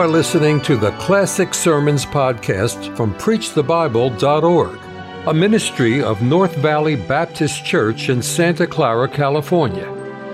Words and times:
are 0.00 0.08
listening 0.08 0.62
to 0.62 0.78
the 0.78 0.92
Classic 0.92 1.52
Sermons 1.52 2.06
podcast 2.06 2.96
from 2.96 3.12
PreachTheBible.org, 3.16 4.78
a 5.28 5.34
ministry 5.34 6.02
of 6.02 6.22
North 6.22 6.56
Valley 6.56 6.96
Baptist 6.96 7.66
Church 7.66 8.08
in 8.08 8.22
Santa 8.22 8.66
Clara, 8.66 9.06
California. 9.06 9.86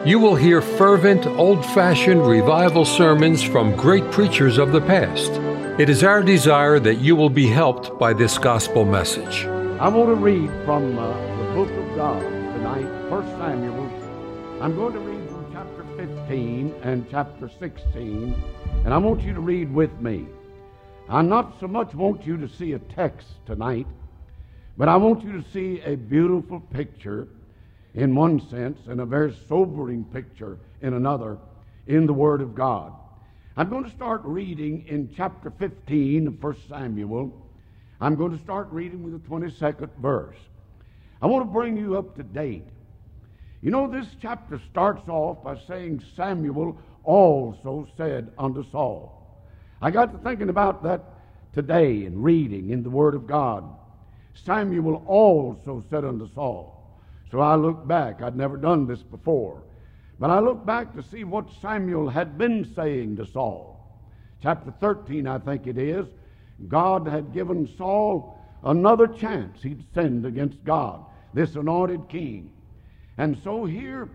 You 0.07 0.21
will 0.21 0.37
hear 0.37 0.63
fervent, 0.63 1.27
old 1.27 1.67
fashioned 1.67 2.25
revival 2.25 2.85
sermons 2.85 3.43
from 3.43 3.75
great 3.75 4.09
preachers 4.13 4.57
of 4.57 4.71
the 4.71 4.83
past. 4.83 5.33
It 5.81 5.89
is 5.89 6.05
our 6.05 6.23
desire 6.23 6.79
that 6.79 7.01
you 7.01 7.17
will 7.17 7.31
be 7.31 7.49
helped 7.49 7.99
by 7.99 8.13
this 8.13 8.39
gospel 8.39 8.85
message. 8.85 9.47
I 9.81 9.89
want 9.89 10.11
to 10.11 10.15
read 10.15 10.49
from 10.65 10.97
uh, 10.97 11.09
the 11.39 11.55
book 11.55 11.71
of 11.71 11.97
God 11.97 12.23
tonight, 12.23 13.11
1 13.11 13.27
Samuel. 13.31 14.63
I'm 14.63 14.77
going 14.77 14.93
to 14.93 15.01
read 15.01 15.26
15 16.27 16.75
and 16.83 17.07
chapter 17.09 17.49
16, 17.61 18.35
and 18.85 18.93
I 18.93 18.99
want 18.99 19.23
you 19.23 19.33
to 19.33 19.41
read 19.41 19.73
with 19.73 19.93
me. 20.01 20.27
I 21.09 21.23
not 21.23 21.61
so 21.61 21.69
much 21.69 21.95
want 21.95 22.27
you 22.27 22.37
to 22.39 22.49
see 22.49 22.73
a 22.73 22.81
text 22.81 23.29
tonight, 23.47 23.87
but 24.77 24.89
I 24.89 24.97
want 24.97 25.23
you 25.23 25.41
to 25.41 25.49
see 25.51 25.81
a 25.83 25.95
beautiful 25.95 26.59
picture 26.59 27.29
in 27.95 28.17
one 28.17 28.41
sense 28.49 28.77
and 28.89 29.01
a 29.01 29.07
very 29.07 29.37
sobering 29.49 30.05
picture 30.07 30.59
in 30.83 30.95
another 30.95 31.39
in 31.87 32.07
the 32.07 32.13
Word 32.13 32.41
of 32.41 32.57
God. 32.57 32.93
I'm 33.57 33.69
going 33.69 33.85
to 33.85 33.91
start 33.91 34.23
reading 34.25 34.85
in 34.89 35.15
chapter 35.17 35.53
15 35.53 36.27
of 36.27 36.43
1 36.43 36.57
Samuel. 36.69 37.33
I'm 38.01 38.17
going 38.17 38.37
to 38.37 38.43
start 38.43 38.67
reading 38.73 39.05
with 39.05 39.13
the 39.13 39.29
22nd 39.29 39.91
verse. 40.03 40.39
I 41.23 41.27
want 41.27 41.47
to 41.47 41.53
bring 41.53 41.77
you 41.77 41.97
up 41.97 42.17
to 42.17 42.25
date. 42.25 42.65
You 43.63 43.71
know, 43.71 43.89
this 43.89 44.07
chapter 44.21 44.61
starts 44.71 45.09
off 45.09 45.43
by 45.43 45.59
saying 45.67 46.03
Samuel 46.15 46.79
also 47.05 47.89
said 47.97 48.31
unto 48.39 48.69
Saul. 48.71 49.13
I 49.81 49.91
got 49.91 50.13
to 50.13 50.19
thinking 50.19 50.49
about 50.49 50.83
that 50.83 51.03
today 51.53 52.05
and 52.05 52.23
reading 52.23 52.71
in 52.71 52.83
the 52.83 52.91
Word 52.91 53.15
of 53.15 53.27
God. 53.27 53.65
Samuel 54.35 55.03
also 55.07 55.83
said 55.89 56.05
unto 56.05 56.29
Saul. 56.35 57.01
So 57.31 57.41
I 57.41 57.55
looked 57.57 57.89
back. 57.89 58.23
I'd 58.23 58.37
never 58.37 58.57
done 58.57 58.87
this 58.87 59.03
before. 59.03 59.63
But 60.19 60.31
I 60.31 60.39
looked 60.41 60.65
back 60.65 60.95
to 60.95 61.03
see 61.03 61.25
what 61.25 61.53
Samuel 61.61 62.09
had 62.09 62.39
been 62.39 62.73
saying 62.75 63.17
to 63.17 63.27
Saul. 63.27 63.77
Chapter 64.43 64.73
13, 64.81 65.27
I 65.27 65.39
think 65.39 65.67
it 65.67 65.79
is. 65.79 66.07
God 66.69 67.07
had 67.07 67.33
given 67.33 67.69
Saul 67.77 68.39
another 68.63 69.07
chance 69.07 69.63
he'd 69.63 69.85
sinned 69.95 70.25
against 70.25 70.63
God, 70.65 71.05
this 71.35 71.55
anointed 71.57 72.09
king. 72.09 72.51
And 73.19 73.39
so 73.43 73.65
here, 73.65 74.09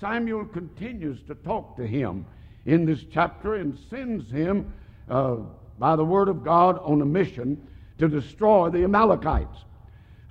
Samuel 0.00 0.44
continues 0.46 1.22
to 1.24 1.34
talk 1.34 1.76
to 1.76 1.86
him 1.86 2.26
in 2.66 2.84
this 2.84 3.04
chapter 3.10 3.54
and 3.54 3.78
sends 3.88 4.30
him 4.30 4.72
uh, 5.08 5.36
by 5.78 5.96
the 5.96 6.04
word 6.04 6.28
of 6.28 6.44
God 6.44 6.78
on 6.82 7.00
a 7.00 7.06
mission 7.06 7.66
to 7.98 8.08
destroy 8.08 8.70
the 8.70 8.84
Amalekites. 8.84 9.64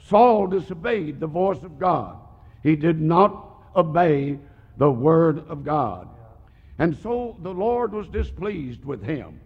Saul 0.08 0.48
disobeyed 0.48 1.20
the 1.20 1.28
voice 1.28 1.64
of 1.64 1.80
God. 1.80 2.18
He 2.64 2.76
did 2.76 3.02
not 3.02 3.46
obey 3.76 4.40
the 4.78 4.92
word 4.92 5.48
of 5.50 5.64
God. 5.64 6.08
And 6.80 6.96
so 6.98 7.38
the 7.42 7.54
Lord 7.54 7.92
was 7.92 8.08
displeased 8.08 8.86
with 8.86 9.04
him. 9.04 9.40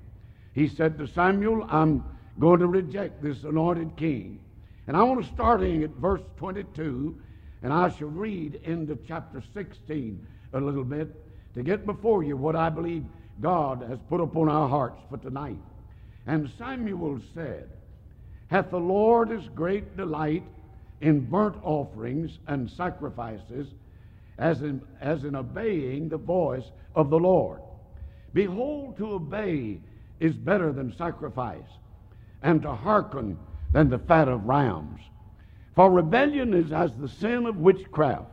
He 0.54 0.68
said 0.68 0.98
to 0.98 1.08
Samuel, 1.08 1.66
I'm 1.70 2.04
going 2.40 2.60
to 2.60 2.68
reject 2.68 3.24
this 3.24 3.44
anointed 3.44 3.96
king. 3.96 4.40
And 4.88 4.98
I 4.98 5.04
want 5.04 5.24
to 5.24 5.32
starting 5.34 5.84
at 5.84 5.92
verse 5.92 6.22
22, 6.38 7.18
and 7.62 7.72
I 7.72 7.90
shall 7.90 8.08
read 8.08 8.56
into 8.64 8.98
chapter 9.08 9.44
16 9.54 10.26
a 10.54 10.60
little 10.60 10.84
bit 10.84 11.10
to 11.54 11.64
get 11.64 11.86
before 11.86 12.24
you 12.24 12.38
what 12.38 12.56
I 12.56 12.70
believe 12.70 13.06
God 13.40 13.84
has 13.88 14.00
put 14.10 14.22
upon 14.22 14.50
our 14.50 14.68
hearts 14.68 15.02
for 15.10 15.18
tonight. 15.18 15.60
And 16.28 16.50
Samuel 16.58 17.20
said, 17.34 17.70
Hath 18.48 18.72
the 18.72 18.80
Lord 18.80 19.30
his 19.30 19.48
great 19.50 19.96
delight 19.98 20.44
in 21.02 21.22
burnt 21.22 21.58
offerings 21.64 22.38
and 22.48 22.70
sacrifices, 22.70 23.68
as 24.38 24.62
in, 24.62 24.82
as 25.02 25.24
in 25.24 25.36
obeying 25.36 26.10
the 26.10 26.18
voice 26.18 26.66
of 26.96 27.10
the 27.10 27.20
Lord. 27.20 27.62
Behold, 28.34 28.98
to 28.98 29.14
obey 29.14 29.80
is 30.20 30.36
better 30.36 30.72
than 30.72 30.96
sacrifice, 30.96 31.80
and 32.44 32.62
to 32.62 32.74
hearken 32.74 33.38
than 33.74 33.90
the 33.90 34.00
fat 34.00 34.28
of 34.28 34.46
rams. 34.46 35.00
For 35.76 35.90
rebellion 35.90 36.54
is 36.54 36.72
as 36.72 36.92
the 36.94 37.08
sin 37.08 37.46
of 37.46 37.58
witchcraft, 37.58 38.32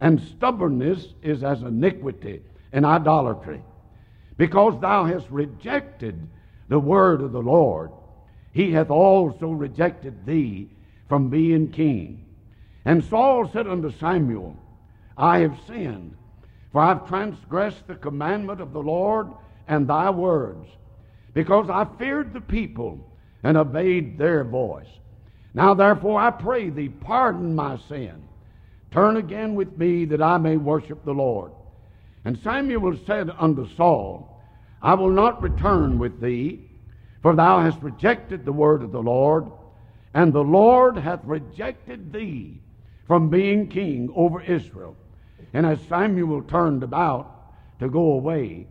and 0.00 0.20
stubbornness 0.20 1.14
is 1.22 1.42
as 1.42 1.62
iniquity 1.62 2.42
and 2.72 2.86
idolatry. 2.86 3.62
Because 4.36 4.80
thou 4.80 5.04
hast 5.04 5.28
rejected 5.30 6.28
the 6.68 6.78
word 6.78 7.20
of 7.20 7.32
the 7.32 7.42
Lord, 7.42 7.90
he 8.52 8.72
hath 8.72 8.90
also 8.90 9.50
rejected 9.50 10.24
thee 10.24 10.70
from 11.08 11.28
being 11.28 11.70
king. 11.72 12.24
And 12.84 13.04
Saul 13.04 13.48
said 13.48 13.66
unto 13.66 13.90
Samuel, 13.90 14.56
I 15.16 15.40
have 15.40 15.58
sinned, 15.66 16.16
for 16.72 16.80
I've 16.80 17.08
transgressed 17.08 17.86
the 17.86 17.96
commandment 17.96 18.60
of 18.60 18.72
the 18.72 18.82
Lord 18.82 19.28
and 19.68 19.86
thy 19.86 20.08
words, 20.10 20.68
because 21.34 21.68
I 21.68 21.84
feared 21.98 22.32
the 22.32 22.40
people 22.40 23.06
and 23.42 23.56
obeyed 23.56 24.16
their 24.16 24.44
voice. 24.44 24.88
Now 25.54 25.74
therefore 25.74 26.20
I 26.20 26.30
pray 26.30 26.70
thee, 26.70 26.88
pardon 26.88 27.54
my 27.54 27.76
sin. 27.88 28.22
Turn 28.90 29.16
again 29.16 29.54
with 29.54 29.76
me 29.78 30.04
that 30.06 30.22
I 30.22 30.38
may 30.38 30.56
worship 30.56 31.04
the 31.04 31.12
Lord. 31.12 31.52
And 32.24 32.38
Samuel 32.38 32.96
said 33.06 33.30
unto 33.38 33.68
Saul, 33.76 34.42
I 34.82 34.94
will 34.94 35.10
not 35.10 35.42
return 35.42 35.98
with 35.98 36.20
thee, 36.20 36.68
for 37.22 37.34
thou 37.34 37.60
hast 37.60 37.82
rejected 37.82 38.44
the 38.44 38.52
word 38.52 38.82
of 38.82 38.92
the 38.92 39.02
Lord 39.02 39.50
and 40.14 40.32
the 40.32 40.42
Lord 40.42 40.96
hath 40.96 41.24
rejected 41.24 42.12
thee 42.12 42.60
from 43.06 43.28
being 43.28 43.68
king 43.68 44.12
over 44.14 44.40
Israel. 44.42 44.96
And 45.52 45.66
as 45.66 45.80
Samuel 45.82 46.42
turned 46.42 46.82
about 46.82 47.54
to 47.78 47.88
go 47.88 48.12
away, 48.12 48.66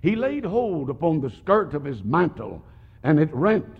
he 0.00 0.16
laid 0.16 0.44
hold 0.44 0.90
upon 0.90 1.20
the 1.20 1.30
skirt 1.30 1.74
of 1.74 1.84
his 1.84 2.02
mantle, 2.02 2.62
and 3.02 3.20
it 3.20 3.32
rent. 3.32 3.76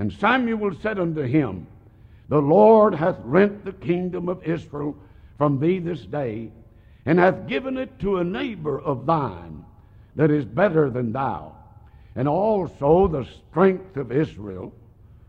And 0.00 0.10
Samuel 0.14 0.74
said 0.76 0.98
unto 0.98 1.20
him, 1.20 1.66
The 2.30 2.40
Lord 2.40 2.94
hath 2.94 3.18
rent 3.22 3.66
the 3.66 3.74
kingdom 3.74 4.30
of 4.30 4.42
Israel 4.42 4.96
from 5.36 5.60
thee 5.60 5.78
this 5.78 6.06
day, 6.06 6.50
and 7.04 7.18
hath 7.18 7.46
given 7.46 7.76
it 7.76 7.98
to 7.98 8.16
a 8.16 8.24
neighbor 8.24 8.80
of 8.80 9.04
thine 9.04 9.62
that 10.16 10.30
is 10.30 10.46
better 10.46 10.88
than 10.88 11.12
thou. 11.12 11.54
And 12.16 12.26
also 12.26 13.08
the 13.08 13.26
strength 13.50 13.98
of 13.98 14.10
Israel 14.10 14.72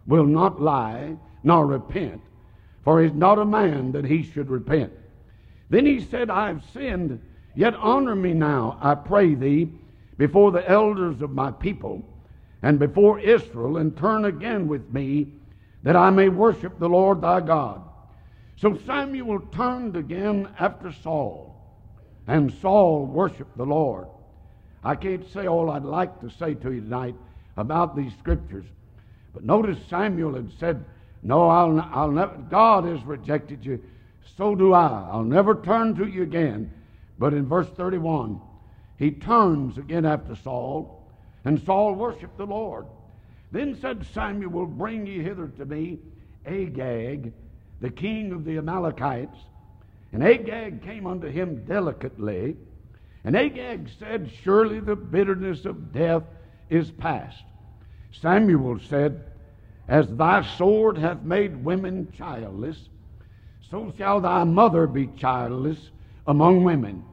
will 0.07 0.25
not 0.25 0.61
lie 0.61 1.17
nor 1.43 1.67
repent, 1.67 2.21
for 2.85 3.03
he's 3.03 3.13
not 3.13 3.39
a 3.39 3.45
man 3.45 3.91
that 3.91 4.05
he 4.05 4.23
should 4.23 4.49
repent. 4.49 4.93
Then 5.69 5.85
he 5.85 5.99
said, 5.99 6.29
I 6.29 6.47
have 6.47 6.63
sinned, 6.71 7.21
yet 7.55 7.75
honor 7.75 8.15
me 8.15 8.33
now, 8.33 8.77
I 8.79 8.95
pray 8.95 9.35
thee, 9.35 9.69
before 10.17 10.53
the 10.53 10.67
elders 10.69 11.21
of 11.21 11.31
my 11.31 11.51
people 11.51 12.05
and 12.61 12.77
before 12.79 13.19
Israel, 13.19 13.77
and 13.77 13.97
turn 13.97 14.25
again 14.25 14.67
with 14.67 14.93
me, 14.93 15.33
that 15.83 15.95
I 15.95 16.09
may 16.11 16.29
worship 16.29 16.77
the 16.77 16.89
Lord 16.89 17.21
thy 17.21 17.39
God. 17.39 17.81
So 18.57 18.77
Samuel 18.85 19.39
turned 19.51 19.95
again 19.95 20.47
after 20.59 20.91
Saul, 20.91 21.55
and 22.27 22.53
Saul 22.61 23.07
worshiped 23.07 23.57
the 23.57 23.65
Lord. 23.65 24.07
I 24.83 24.95
can't 24.95 25.27
say 25.31 25.47
all 25.47 25.71
I'd 25.71 25.83
like 25.83 26.21
to 26.21 26.29
say 26.29 26.53
to 26.55 26.71
you 26.71 26.81
tonight 26.81 27.15
about 27.57 27.95
these 27.95 28.13
scriptures. 28.19 28.65
But 29.33 29.43
notice 29.43 29.77
Samuel 29.89 30.35
had 30.35 30.51
said, 30.59 30.85
No, 31.23 31.49
I'll, 31.49 31.79
I'll 31.91 32.11
never, 32.11 32.37
God 32.37 32.85
has 32.85 33.03
rejected 33.03 33.65
you. 33.65 33.81
So 34.37 34.55
do 34.55 34.73
I. 34.73 35.07
I'll 35.11 35.23
never 35.23 35.55
turn 35.55 35.95
to 35.95 36.05
you 36.05 36.23
again. 36.23 36.71
But 37.17 37.33
in 37.33 37.47
verse 37.47 37.69
31, 37.69 38.41
he 38.97 39.11
turns 39.11 39.77
again 39.77 40.05
after 40.05 40.35
Saul, 40.35 41.00
and 41.43 41.63
Saul 41.65 41.93
worshiped 41.93 42.37
the 42.37 42.45
Lord. 42.45 42.85
Then 43.51 43.77
said 43.81 44.05
Samuel, 44.13 44.65
Bring 44.65 45.07
ye 45.07 45.21
hither 45.21 45.47
to 45.57 45.65
me 45.65 45.99
Agag, 46.45 47.33
the 47.79 47.89
king 47.89 48.31
of 48.31 48.45
the 48.45 48.57
Amalekites. 48.57 49.37
And 50.13 50.23
Agag 50.23 50.83
came 50.83 51.07
unto 51.07 51.27
him 51.27 51.65
delicately. 51.65 52.57
And 53.23 53.35
Agag 53.35 53.89
said, 53.99 54.31
Surely 54.43 54.79
the 54.79 54.95
bitterness 54.95 55.65
of 55.65 55.93
death 55.93 56.23
is 56.69 56.91
past. 56.91 57.43
Samuel 58.11 58.79
said, 58.87 59.23
As 59.87 60.07
thy 60.07 60.43
sword 60.57 60.97
hath 60.97 61.21
made 61.21 61.63
women 61.63 62.11
childless, 62.17 62.89
so 63.69 63.93
shall 63.97 64.21
thy 64.21 64.43
mother 64.43 64.85
be 64.85 65.07
childless 65.07 65.91
among 66.27 66.63
women. 66.63 67.03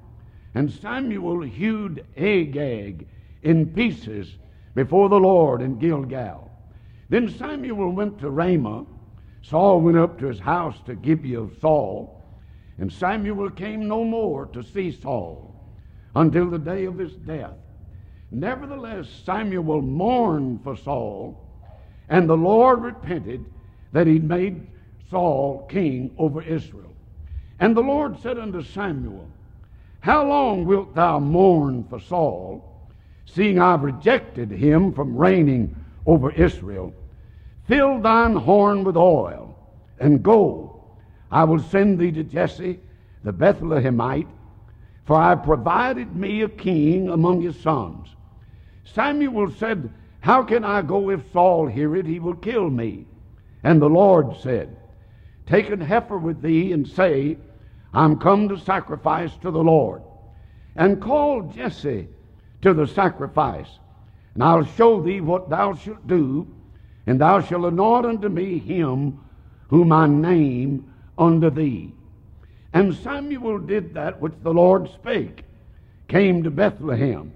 And 0.54 0.72
Samuel 0.72 1.42
hewed 1.42 2.04
Agag 2.16 3.06
in 3.42 3.66
pieces 3.66 4.36
before 4.74 5.08
the 5.08 5.20
Lord 5.20 5.62
in 5.62 5.78
Gilgal. 5.78 6.50
Then 7.08 7.28
Samuel 7.28 7.90
went 7.90 8.18
to 8.20 8.30
Ramah. 8.30 8.86
Saul 9.42 9.80
went 9.80 9.96
up 9.96 10.18
to 10.18 10.26
his 10.26 10.40
house 10.40 10.76
to 10.86 10.94
Gibeah 10.94 11.40
of 11.40 11.56
Saul. 11.60 12.22
And 12.78 12.92
Samuel 12.92 13.50
came 13.50 13.88
no 13.88 14.04
more 14.04 14.46
to 14.46 14.62
see 14.62 14.92
Saul 14.92 15.54
until 16.14 16.50
the 16.50 16.58
day 16.58 16.84
of 16.84 16.98
his 16.98 17.12
death. 17.12 17.54
Nevertheless, 18.30 19.08
Samuel 19.24 19.80
mourned 19.80 20.62
for 20.62 20.76
Saul, 20.76 21.44
and 22.08 22.28
the 22.28 22.36
Lord 22.36 22.82
repented 22.82 23.44
that 23.92 24.06
he'd 24.06 24.24
made 24.24 24.66
Saul 25.10 25.66
king 25.70 26.14
over 26.18 26.42
Israel. 26.42 26.94
And 27.58 27.76
the 27.76 27.82
Lord 27.82 28.20
said 28.20 28.38
unto 28.38 28.62
Samuel, 28.62 29.28
How 30.00 30.26
long 30.26 30.66
wilt 30.66 30.94
thou 30.94 31.18
mourn 31.18 31.84
for 31.88 31.98
Saul, 32.00 32.77
seeing 33.34 33.58
I've 33.58 33.82
rejected 33.82 34.50
him 34.50 34.92
from 34.92 35.16
reigning 35.16 35.76
over 36.06 36.30
Israel? 36.30 36.94
Fill 37.66 38.00
thine 38.00 38.34
horn 38.34 38.84
with 38.84 38.96
oil, 38.96 39.56
and 39.98 40.22
go. 40.22 40.82
I 41.30 41.44
will 41.44 41.58
send 41.58 41.98
thee 41.98 42.12
to 42.12 42.24
Jesse 42.24 42.80
the 43.22 43.32
Bethlehemite, 43.32 44.28
for 45.04 45.16
I 45.16 45.30
have 45.30 45.42
provided 45.42 46.14
me 46.14 46.42
a 46.42 46.48
king 46.48 47.08
among 47.10 47.42
his 47.42 47.58
sons. 47.60 48.08
Samuel 48.84 49.50
said, 49.52 49.92
How 50.20 50.42
can 50.42 50.64
I 50.64 50.82
go 50.82 51.10
if 51.10 51.30
Saul 51.32 51.66
hear 51.66 51.96
it? 51.96 52.06
He 52.06 52.20
will 52.20 52.36
kill 52.36 52.70
me. 52.70 53.06
And 53.62 53.82
the 53.82 53.88
Lord 53.88 54.36
said, 54.40 54.76
Take 55.46 55.70
an 55.70 55.80
heifer 55.80 56.18
with 56.18 56.40
thee, 56.40 56.72
and 56.72 56.86
say, 56.86 57.38
I'm 57.92 58.18
come 58.18 58.48
to 58.48 58.58
sacrifice 58.58 59.34
to 59.42 59.50
the 59.50 59.62
Lord. 59.62 60.02
And 60.76 61.02
call 61.02 61.42
Jesse 61.42 62.08
to 62.62 62.74
the 62.74 62.86
sacrifice. 62.86 63.68
And 64.34 64.42
I'll 64.42 64.64
show 64.64 65.02
thee 65.02 65.20
what 65.20 65.50
thou 65.50 65.74
shalt 65.74 66.06
do, 66.06 66.46
and 67.06 67.20
thou 67.20 67.40
shalt 67.40 67.64
anoint 67.64 68.06
unto 68.06 68.28
me 68.28 68.58
him 68.58 69.20
whom 69.68 69.92
I 69.92 70.06
name 70.06 70.92
unto 71.16 71.50
thee. 71.50 71.92
And 72.72 72.94
Samuel 72.94 73.58
did 73.58 73.94
that 73.94 74.20
which 74.20 74.34
the 74.42 74.52
Lord 74.52 74.88
spake, 74.90 75.44
came 76.06 76.42
to 76.42 76.50
Bethlehem. 76.50 77.32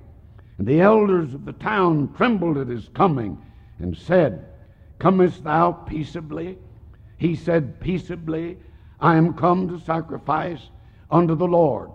And 0.59 0.67
the 0.67 0.81
elders 0.81 1.35
of 1.35 1.45
the 1.45 1.53
town 1.53 2.13
trembled 2.15 2.59
at 2.59 2.69
his 2.69 2.89
coming, 2.95 3.39
and 3.79 3.97
said, 3.97 4.47
Comest 4.99 5.43
thou 5.45 5.73
peaceably? 5.73 6.59
He 7.19 7.35
said, 7.35 7.81
Peaceably, 7.81 8.59
I 9.01 9.17
am 9.17 9.35
come 9.35 9.69
to 9.69 9.85
sacrifice 9.85 10.71
unto 11.11 11.35
the 11.35 11.47
Lord. 11.47 11.91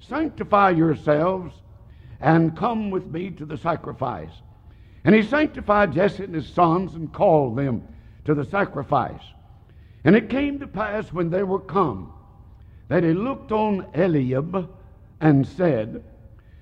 Sanctify 0.00 0.70
yourselves 0.70 1.54
and 2.20 2.56
come 2.56 2.90
with 2.90 3.06
me 3.06 3.30
to 3.30 3.44
the 3.44 3.58
sacrifice. 3.58 4.30
And 5.04 5.14
he 5.14 5.22
sanctified 5.22 5.92
Jesse 5.92 6.24
and 6.24 6.34
his 6.34 6.48
sons 6.48 6.94
and 6.94 7.12
called 7.12 7.56
them 7.56 7.86
to 8.24 8.34
the 8.34 8.44
sacrifice. 8.44 9.22
And 10.04 10.16
it 10.16 10.30
came 10.30 10.58
to 10.60 10.66
pass 10.66 11.12
when 11.12 11.30
they 11.30 11.42
were 11.42 11.60
come 11.60 12.12
that 12.88 13.02
he 13.02 13.12
looked 13.12 13.52
on 13.52 13.86
Eliab 13.94 14.68
and 15.20 15.46
said, 15.46 16.02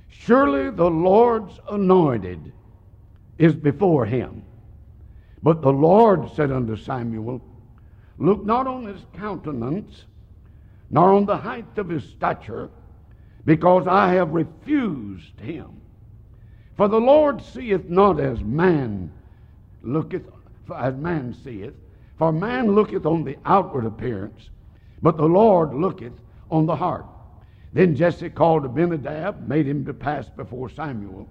Surely 0.08 0.70
the 0.70 0.90
Lord's 0.90 1.58
anointed 1.70 2.52
is 3.38 3.54
before 3.54 4.06
him. 4.06 4.42
But 5.42 5.60
the 5.60 5.72
Lord 5.72 6.30
said 6.32 6.50
unto 6.50 6.76
Samuel, 6.76 7.42
Look 8.18 8.44
not 8.44 8.66
on 8.66 8.86
his 8.86 9.04
countenance, 9.14 10.04
nor 10.90 11.12
on 11.12 11.26
the 11.26 11.36
height 11.36 11.76
of 11.76 11.88
his 11.88 12.04
stature, 12.04 12.70
because 13.44 13.87
I 13.87 14.14
have 14.14 14.31
refused 14.31 15.38
him. 15.41 15.81
For 16.76 16.88
the 16.88 17.00
Lord 17.00 17.43
seeth 17.43 17.88
not 17.88 18.19
as 18.19 18.43
man 18.43 19.12
looketh, 19.82 20.25
as 20.75 20.94
man 20.96 21.35
seeth. 21.35 21.75
For 22.19 22.32
man 22.32 22.75
looketh 22.75 23.06
on 23.06 23.25
the 23.25 23.37
outward 23.44 23.85
appearance, 23.85 24.50
but 25.02 25.17
the 25.17 25.26
Lord 25.26 25.75
looketh 25.75 26.12
on 26.50 26.67
the 26.67 26.76
heart. 26.76 27.06
Then 27.73 27.96
Jesse 27.96 28.31
called 28.31 28.64
Abinadab, 28.64 29.49
made 29.49 29.67
him 29.67 29.85
to 29.87 29.94
pass 29.94 30.29
before 30.29 30.70
Samuel. 30.70 31.29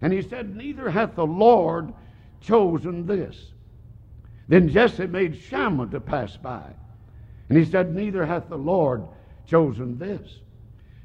And 0.00 0.12
he 0.12 0.22
said, 0.22 0.56
Neither 0.56 0.90
hath 0.90 1.14
the 1.14 1.26
Lord 1.26 1.92
chosen 2.40 3.06
this. 3.06 3.52
Then 4.48 4.68
Jesse 4.68 5.06
made 5.06 5.36
Shammah 5.36 5.88
to 5.88 6.00
pass 6.00 6.36
by. 6.36 6.62
And 7.48 7.58
he 7.58 7.64
said, 7.64 7.94
Neither 7.94 8.24
hath 8.24 8.48
the 8.48 8.58
Lord 8.58 9.04
chosen 9.46 9.98
this. 9.98 10.40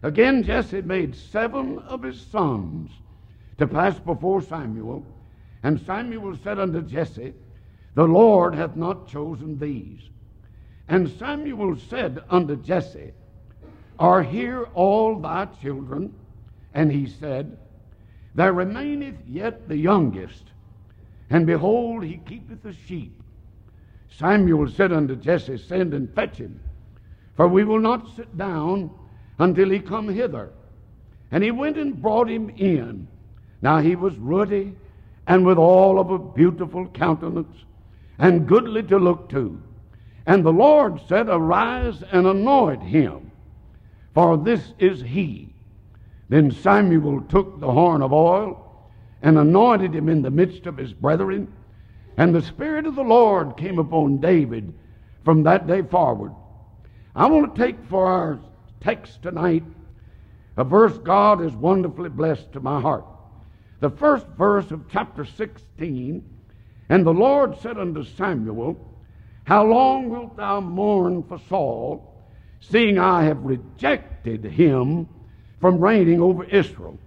Again 0.03 0.43
Jesse 0.43 0.81
made 0.81 1.15
seven 1.15 1.79
of 1.79 2.03
his 2.03 2.19
sons 2.19 2.89
to 3.57 3.67
pass 3.67 3.99
before 3.99 4.41
Samuel. 4.41 5.05
And 5.63 5.79
Samuel 5.81 6.35
said 6.37 6.57
unto 6.57 6.81
Jesse, 6.81 7.33
The 7.93 8.05
Lord 8.05 8.55
hath 8.55 8.75
not 8.75 9.07
chosen 9.07 9.59
these. 9.59 9.99
And 10.87 11.09
Samuel 11.09 11.77
said 11.77 12.19
unto 12.29 12.55
Jesse, 12.55 13.13
Are 13.99 14.23
here 14.23 14.63
all 14.73 15.19
thy 15.19 15.45
children? 15.45 16.13
And 16.73 16.91
he 16.91 17.05
said, 17.05 17.57
There 18.33 18.53
remaineth 18.53 19.17
yet 19.27 19.67
the 19.67 19.77
youngest, 19.77 20.45
and 21.29 21.45
behold, 21.45 22.03
he 22.03 22.17
keepeth 22.17 22.63
the 22.63 22.73
sheep. 22.73 23.21
Samuel 24.09 24.67
said 24.67 24.91
unto 24.91 25.15
Jesse, 25.15 25.57
Send 25.57 25.93
and 25.93 26.13
fetch 26.13 26.37
him, 26.37 26.59
for 27.35 27.47
we 27.47 27.63
will 27.63 27.79
not 27.79 28.15
sit 28.15 28.35
down 28.37 28.89
until 29.39 29.69
he 29.69 29.79
come 29.79 30.07
hither. 30.09 30.51
And 31.31 31.43
he 31.43 31.51
went 31.51 31.77
and 31.77 32.01
brought 32.01 32.29
him 32.29 32.49
in. 32.49 33.07
Now 33.61 33.79
he 33.79 33.95
was 33.95 34.15
ruddy, 34.17 34.75
and 35.27 35.45
with 35.45 35.57
all 35.57 35.99
of 35.99 36.09
a 36.09 36.19
beautiful 36.19 36.87
countenance, 36.87 37.55
and 38.17 38.47
goodly 38.47 38.83
to 38.83 38.97
look 38.97 39.29
to. 39.29 39.61
And 40.25 40.43
the 40.43 40.53
Lord 40.53 40.99
said, 41.07 41.29
Arise 41.29 42.03
and 42.11 42.27
anoint 42.27 42.83
him, 42.83 43.31
for 44.13 44.37
this 44.37 44.73
is 44.79 45.01
he. 45.01 45.53
Then 46.29 46.51
Samuel 46.51 47.21
took 47.21 47.59
the 47.59 47.71
horn 47.71 48.01
of 48.01 48.13
oil 48.13 48.89
and 49.21 49.37
anointed 49.37 49.93
him 49.93 50.09
in 50.09 50.21
the 50.21 50.31
midst 50.31 50.65
of 50.65 50.77
his 50.77 50.93
brethren. 50.93 51.51
And 52.17 52.33
the 52.33 52.41
Spirit 52.41 52.85
of 52.85 52.95
the 52.95 53.03
Lord 53.03 53.57
came 53.57 53.79
upon 53.79 54.19
David 54.19 54.73
from 55.23 55.43
that 55.43 55.67
day 55.67 55.81
forward. 55.81 56.33
I 57.15 57.25
want 57.27 57.53
to 57.53 57.61
take 57.61 57.83
for 57.89 58.07
our 58.07 58.39
text 58.81 59.21
tonight 59.21 59.63
a 60.57 60.63
verse 60.63 60.97
God 60.97 61.39
has 61.39 61.53
wonderfully 61.53 62.09
blessed 62.09 62.51
to 62.53 62.59
my 62.59 62.81
heart. 62.81 63.05
The 63.79 63.89
first 63.89 64.27
verse 64.37 64.69
of 64.71 64.89
chapter 64.91 65.23
16 65.23 66.23
And 66.89 67.05
the 67.05 67.13
Lord 67.13 67.57
said 67.59 67.77
unto 67.77 68.03
Samuel, 68.03 68.77
How 69.45 69.65
long 69.65 70.09
wilt 70.09 70.35
thou 70.35 70.59
mourn 70.59 71.23
for 71.23 71.39
Saul, 71.47 72.13
seeing 72.59 72.99
I 72.99 73.23
have 73.23 73.43
rejected 73.43 74.43
him 74.43 75.07
from 75.59 75.79
reigning 75.79 76.21
over 76.21 76.43
Israel? 76.43 76.99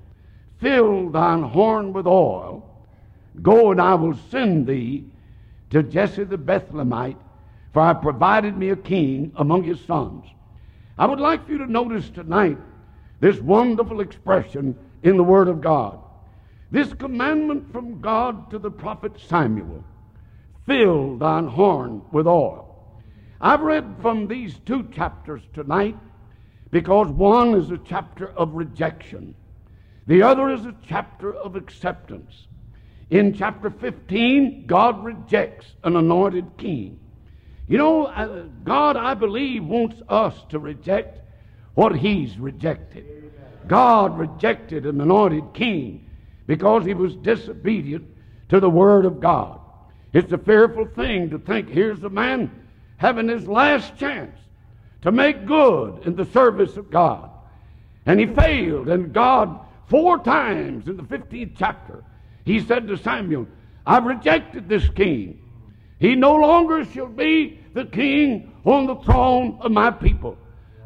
Fill 0.58 1.10
thine 1.10 1.42
horn 1.42 1.92
with 1.92 2.06
oil 2.06 2.70
Go 3.42 3.72
and 3.72 3.80
I 3.80 3.94
will 3.94 4.14
send 4.30 4.66
thee 4.66 5.04
to 5.70 5.82
Jesse 5.82 6.24
the 6.24 6.38
Bethlehemite, 6.38 7.16
for 7.72 7.82
I 7.82 7.92
provided 7.94 8.56
me 8.56 8.70
a 8.70 8.76
king 8.76 9.32
among 9.36 9.64
his 9.64 9.80
sons. 9.84 10.24
I 10.96 11.06
would 11.06 11.20
like 11.20 11.46
for 11.46 11.52
you 11.52 11.58
to 11.58 11.70
notice 11.70 12.08
tonight 12.10 12.58
this 13.20 13.40
wonderful 13.40 14.00
expression 14.00 14.76
in 15.02 15.16
the 15.16 15.24
Word 15.24 15.48
of 15.48 15.60
God. 15.60 15.98
This 16.70 16.92
commandment 16.92 17.72
from 17.72 18.00
God 18.00 18.50
to 18.50 18.58
the 18.58 18.70
prophet 18.70 19.18
Samuel 19.18 19.84
fill 20.66 21.16
thine 21.16 21.46
horn 21.46 22.02
with 22.12 22.26
oil. 22.26 22.74
I've 23.40 23.60
read 23.60 23.96
from 24.00 24.26
these 24.26 24.58
two 24.64 24.88
chapters 24.88 25.42
tonight 25.52 25.96
because 26.70 27.08
one 27.08 27.54
is 27.54 27.70
a 27.70 27.78
chapter 27.78 28.30
of 28.30 28.54
rejection, 28.54 29.34
the 30.06 30.22
other 30.22 30.50
is 30.50 30.64
a 30.66 30.74
chapter 30.86 31.34
of 31.34 31.56
acceptance. 31.56 32.46
In 33.10 33.34
chapter 33.34 33.70
15, 33.70 34.66
God 34.66 35.04
rejects 35.04 35.66
an 35.84 35.96
anointed 35.96 36.56
king. 36.56 36.98
You 37.66 37.78
know, 37.78 38.06
uh, 38.06 38.44
God, 38.62 38.96
I 38.96 39.14
believe, 39.14 39.64
wants 39.64 40.00
us 40.08 40.34
to 40.50 40.58
reject 40.58 41.20
what 41.74 41.96
He's 41.96 42.38
rejected. 42.38 43.32
God 43.66 44.18
rejected 44.18 44.84
an 44.86 45.00
anointed 45.00 45.54
king 45.54 46.10
because 46.46 46.84
he 46.84 46.94
was 46.94 47.16
disobedient 47.16 48.06
to 48.50 48.60
the 48.60 48.68
Word 48.70 49.04
of 49.04 49.20
God. 49.20 49.60
It's 50.12 50.32
a 50.32 50.38
fearful 50.38 50.86
thing 50.86 51.30
to 51.30 51.38
think 51.38 51.68
here's 51.68 52.02
a 52.04 52.10
man 52.10 52.50
having 52.98 53.28
his 53.28 53.48
last 53.48 53.96
chance 53.96 54.38
to 55.02 55.10
make 55.10 55.46
good 55.46 56.06
in 56.06 56.14
the 56.14 56.26
service 56.26 56.76
of 56.76 56.90
God. 56.90 57.30
And 58.06 58.20
he 58.20 58.26
failed, 58.26 58.88
and 58.88 59.12
God, 59.12 59.58
four 59.86 60.18
times 60.18 60.86
in 60.88 60.96
the 60.96 61.02
15th 61.02 61.54
chapter, 61.58 62.04
he 62.44 62.60
said 62.60 62.86
to 62.88 62.96
Samuel, 62.96 63.48
I've 63.86 64.04
rejected 64.04 64.68
this 64.68 64.88
king. 64.90 65.40
He 65.98 66.14
no 66.14 66.34
longer 66.34 66.84
shall 66.84 67.08
be 67.08 67.60
the 67.72 67.84
king 67.84 68.52
on 68.64 68.86
the 68.86 68.96
throne 68.96 69.58
of 69.60 69.72
my 69.72 69.90
people. 69.90 70.36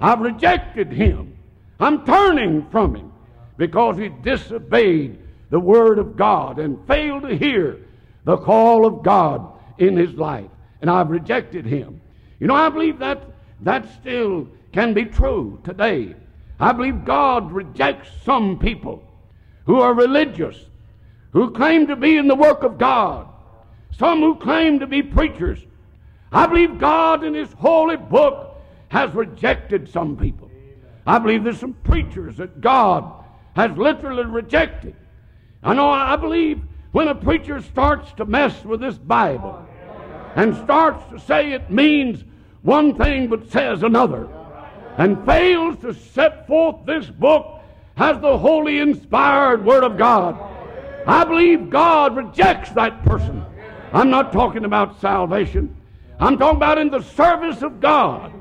I've 0.00 0.20
rejected 0.20 0.92
him. 0.92 1.36
I'm 1.80 2.04
turning 2.04 2.68
from 2.70 2.94
him 2.94 3.12
because 3.56 3.96
he 3.96 4.08
disobeyed 4.08 5.18
the 5.50 5.60
word 5.60 5.98
of 5.98 6.16
God 6.16 6.58
and 6.58 6.86
failed 6.86 7.22
to 7.22 7.36
hear 7.36 7.78
the 8.24 8.36
call 8.36 8.86
of 8.86 9.02
God 9.02 9.52
in 9.78 9.96
his 9.96 10.14
life. 10.14 10.50
And 10.80 10.90
I've 10.90 11.10
rejected 11.10 11.64
him. 11.64 12.00
You 12.38 12.46
know, 12.46 12.54
I 12.54 12.68
believe 12.68 12.98
that 12.98 13.22
that 13.62 13.88
still 14.00 14.48
can 14.72 14.94
be 14.94 15.04
true 15.04 15.60
today. 15.64 16.14
I 16.60 16.72
believe 16.72 17.04
God 17.04 17.50
rejects 17.52 18.10
some 18.24 18.58
people 18.58 19.02
who 19.66 19.80
are 19.80 19.94
religious 19.94 20.66
who 21.32 21.50
claim 21.50 21.86
to 21.86 21.96
be 21.96 22.16
in 22.16 22.26
the 22.26 22.34
work 22.34 22.62
of 22.62 22.78
God, 22.78 23.28
some 23.92 24.20
who 24.20 24.34
claim 24.36 24.78
to 24.80 24.86
be 24.86 25.02
preachers. 25.02 25.58
I 26.30 26.46
believe 26.46 26.78
God 26.78 27.24
in 27.24 27.34
His 27.34 27.52
holy 27.54 27.96
book 27.96 28.60
has 28.88 29.14
rejected 29.14 29.88
some 29.88 30.16
people. 30.16 30.50
I 31.06 31.18
believe 31.18 31.44
there's 31.44 31.58
some 31.58 31.74
preachers 31.74 32.36
that 32.36 32.60
God 32.60 33.12
has 33.56 33.76
literally 33.76 34.24
rejected. 34.24 34.94
I 35.62 35.74
know 35.74 35.90
I 35.90 36.16
believe 36.16 36.60
when 36.92 37.08
a 37.08 37.14
preacher 37.14 37.60
starts 37.62 38.12
to 38.14 38.24
mess 38.24 38.64
with 38.64 38.80
this 38.80 38.98
Bible 38.98 39.66
and 40.36 40.54
starts 40.56 41.08
to 41.10 41.18
say 41.18 41.52
it 41.52 41.70
means 41.70 42.24
one 42.62 42.94
thing 42.96 43.28
but 43.28 43.50
says 43.50 43.82
another 43.82 44.28
and 44.96 45.24
fails 45.24 45.78
to 45.78 45.94
set 45.94 46.46
forth 46.46 46.84
this 46.84 47.06
book 47.06 47.60
as 47.96 48.20
the 48.20 48.38
holy 48.38 48.78
inspired 48.78 49.64
Word 49.64 49.84
of 49.84 49.96
God, 49.96 50.38
I 51.06 51.24
believe 51.24 51.70
God 51.70 52.16
rejects 52.16 52.70
that 52.70 53.04
person. 53.04 53.44
I'm 53.92 54.10
not 54.10 54.32
talking 54.32 54.64
about 54.64 55.00
salvation. 55.00 55.74
I'm 56.20 56.36
talking 56.38 56.56
about 56.56 56.78
in 56.78 56.90
the 56.90 57.02
service 57.02 57.62
of 57.62 57.80
God. 57.80 58.32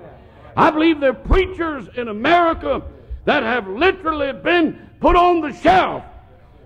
I 0.55 0.71
believe 0.71 0.99
there 0.99 1.11
are 1.11 1.13
preachers 1.13 1.87
in 1.95 2.07
America 2.07 2.81
that 3.25 3.43
have 3.43 3.67
literally 3.67 4.33
been 4.33 4.89
put 4.99 5.15
on 5.15 5.41
the 5.41 5.53
shelf 5.53 6.03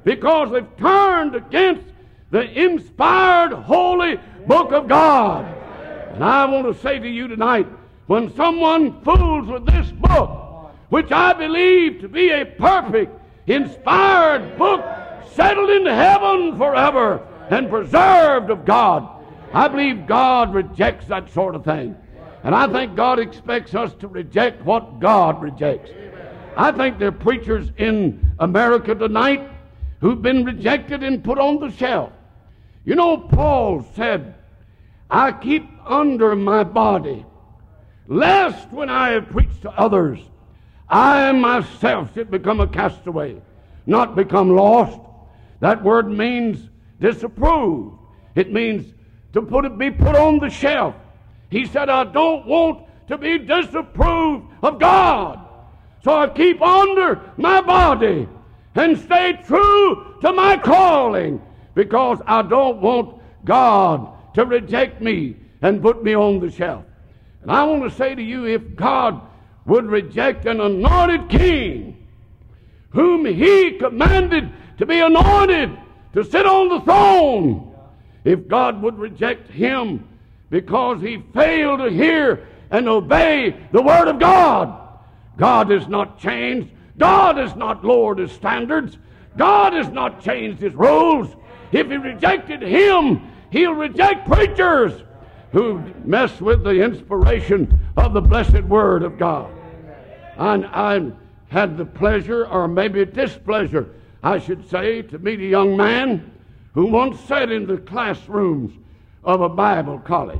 because 0.03 0.51
they've 0.51 0.77
turned 0.77 1.35
against 1.35 1.85
the 2.31 2.41
inspired 2.41 3.51
holy 3.51 4.17
book 4.47 4.71
of 4.71 4.87
God. 4.87 5.45
And 6.13 6.23
I 6.23 6.45
want 6.45 6.73
to 6.73 6.81
say 6.81 6.97
to 6.97 7.07
you 7.07 7.27
tonight, 7.27 7.67
when 8.07 8.33
someone 8.35 9.01
fools 9.03 9.47
with 9.47 9.65
this 9.65 9.91
book, 9.91 10.71
which 10.89 11.11
I 11.11 11.33
believe 11.33 12.01
to 12.01 12.09
be 12.09 12.29
a 12.29 12.45
perfect, 12.45 13.11
inspired 13.47 14.57
book, 14.57 14.83
settled 15.33 15.69
in 15.69 15.85
heaven 15.85 16.57
forever 16.57 17.25
and 17.51 17.69
preserved 17.69 18.49
of 18.49 18.65
God, 18.65 19.07
I 19.53 19.67
believe 19.67 20.07
God 20.07 20.53
rejects 20.53 21.07
that 21.07 21.29
sort 21.31 21.55
of 21.55 21.65
thing. 21.65 21.95
And 22.43 22.55
I 22.55 22.67
think 22.67 22.95
God 22.95 23.19
expects 23.19 23.75
us 23.75 23.93
to 23.95 24.07
reject 24.07 24.63
what 24.63 24.99
God 24.99 25.41
rejects. 25.41 25.91
I 26.57 26.71
think 26.71 26.97
there 26.97 27.09
are 27.09 27.13
preachers 27.13 27.71
in 27.77 28.33
America 28.39 28.95
tonight 28.95 29.47
who've 29.99 30.21
been 30.21 30.43
rejected 30.43 31.03
and 31.03 31.23
put 31.23 31.37
on 31.37 31.59
the 31.59 31.71
shelf. 31.71 32.11
You 32.85 32.95
know, 32.95 33.17
Paul 33.17 33.85
said, 33.95 34.33
I 35.09 35.33
keep 35.33 35.69
under 35.85 36.35
my 36.35 36.63
body, 36.63 37.25
lest 38.07 38.71
when 38.71 38.89
I 38.89 39.09
have 39.09 39.29
preached 39.29 39.61
to 39.63 39.71
others, 39.71 40.19
I 40.89 41.31
myself 41.33 42.13
should 42.13 42.31
become 42.31 42.59
a 42.59 42.67
castaway, 42.67 43.41
not 43.85 44.15
become 44.15 44.55
lost. 44.55 44.99
That 45.59 45.83
word 45.83 46.09
means 46.09 46.70
disapprove. 47.01 47.93
It 48.35 48.53
means 48.53 48.93
to 49.33 49.41
put 49.41 49.65
it, 49.65 49.77
be 49.77 49.91
put 49.91 50.15
on 50.15 50.39
the 50.39 50.49
shelf. 50.49 50.95
He 51.49 51.65
said, 51.65 51.89
I 51.89 52.05
don't 52.05 52.45
want 52.45 52.87
to 53.07 53.17
be 53.17 53.39
disapproved 53.39 54.45
of 54.63 54.79
God. 54.79 55.39
So 56.03 56.13
I 56.13 56.27
keep 56.29 56.61
under 56.61 57.21
my 57.35 57.59
body 57.59 58.27
and 58.75 58.97
stay 58.97 59.37
true 59.45 60.15
to 60.21 60.31
my 60.31 60.57
calling 60.57 61.41
because 61.75 62.19
I 62.25 62.41
don't 62.43 62.81
want 62.81 63.21
God 63.43 64.33
to 64.35 64.45
reject 64.45 65.01
me 65.01 65.35
and 65.61 65.81
put 65.81 66.03
me 66.03 66.15
on 66.15 66.39
the 66.39 66.49
shelf. 66.49 66.85
And 67.41 67.51
I 67.51 67.63
want 67.65 67.83
to 67.83 67.91
say 67.91 68.15
to 68.15 68.21
you 68.21 68.45
if 68.45 68.75
God 68.75 69.21
would 69.65 69.85
reject 69.85 70.45
an 70.45 70.61
anointed 70.61 71.29
king 71.29 72.07
whom 72.91 73.25
he 73.25 73.77
commanded 73.77 74.51
to 74.77 74.85
be 74.85 74.99
anointed 74.99 75.77
to 76.13 76.23
sit 76.23 76.45
on 76.45 76.69
the 76.69 76.81
throne, 76.81 77.75
if 78.23 78.47
God 78.47 78.81
would 78.81 78.97
reject 78.99 79.49
him 79.49 80.07
because 80.49 81.01
he 81.01 81.23
failed 81.33 81.79
to 81.79 81.89
hear 81.89 82.47
and 82.69 82.87
obey 82.87 83.55
the 83.71 83.81
word 83.81 84.07
of 84.07 84.19
God, 84.19 84.77
God 85.37 85.71
has 85.71 85.87
not 85.87 86.19
changed. 86.19 86.69
God 86.97 87.37
has 87.37 87.55
not 87.55 87.83
lowered 87.83 88.19
his 88.19 88.31
standards. 88.31 88.97
God 89.37 89.73
has 89.73 89.89
not 89.89 90.21
changed 90.21 90.61
his 90.61 90.73
rules. 90.73 91.35
If 91.71 91.87
he 91.89 91.97
rejected 91.97 92.61
him, 92.61 93.21
he'll 93.49 93.73
reject 93.73 94.27
preachers 94.27 94.93
who 95.51 95.81
mess 96.05 96.39
with 96.39 96.63
the 96.63 96.81
inspiration 96.83 97.79
of 97.97 98.13
the 98.13 98.21
blessed 98.21 98.63
Word 98.63 99.03
of 99.03 99.17
God. 99.17 99.51
And 100.37 100.65
I 100.65 101.11
had 101.49 101.77
the 101.77 101.85
pleasure, 101.85 102.45
or 102.45 102.67
maybe 102.67 103.03
displeasure, 103.05 103.89
I 104.23 104.39
should 104.39 104.69
say, 104.69 105.01
to 105.01 105.19
meet 105.19 105.39
a 105.39 105.45
young 105.45 105.75
man 105.75 106.31
who 106.73 106.85
once 106.85 107.19
sat 107.21 107.51
in 107.51 107.65
the 107.65 107.77
classrooms 107.77 108.71
of 109.23 109.41
a 109.41 109.49
Bible 109.49 109.99
college. 109.99 110.39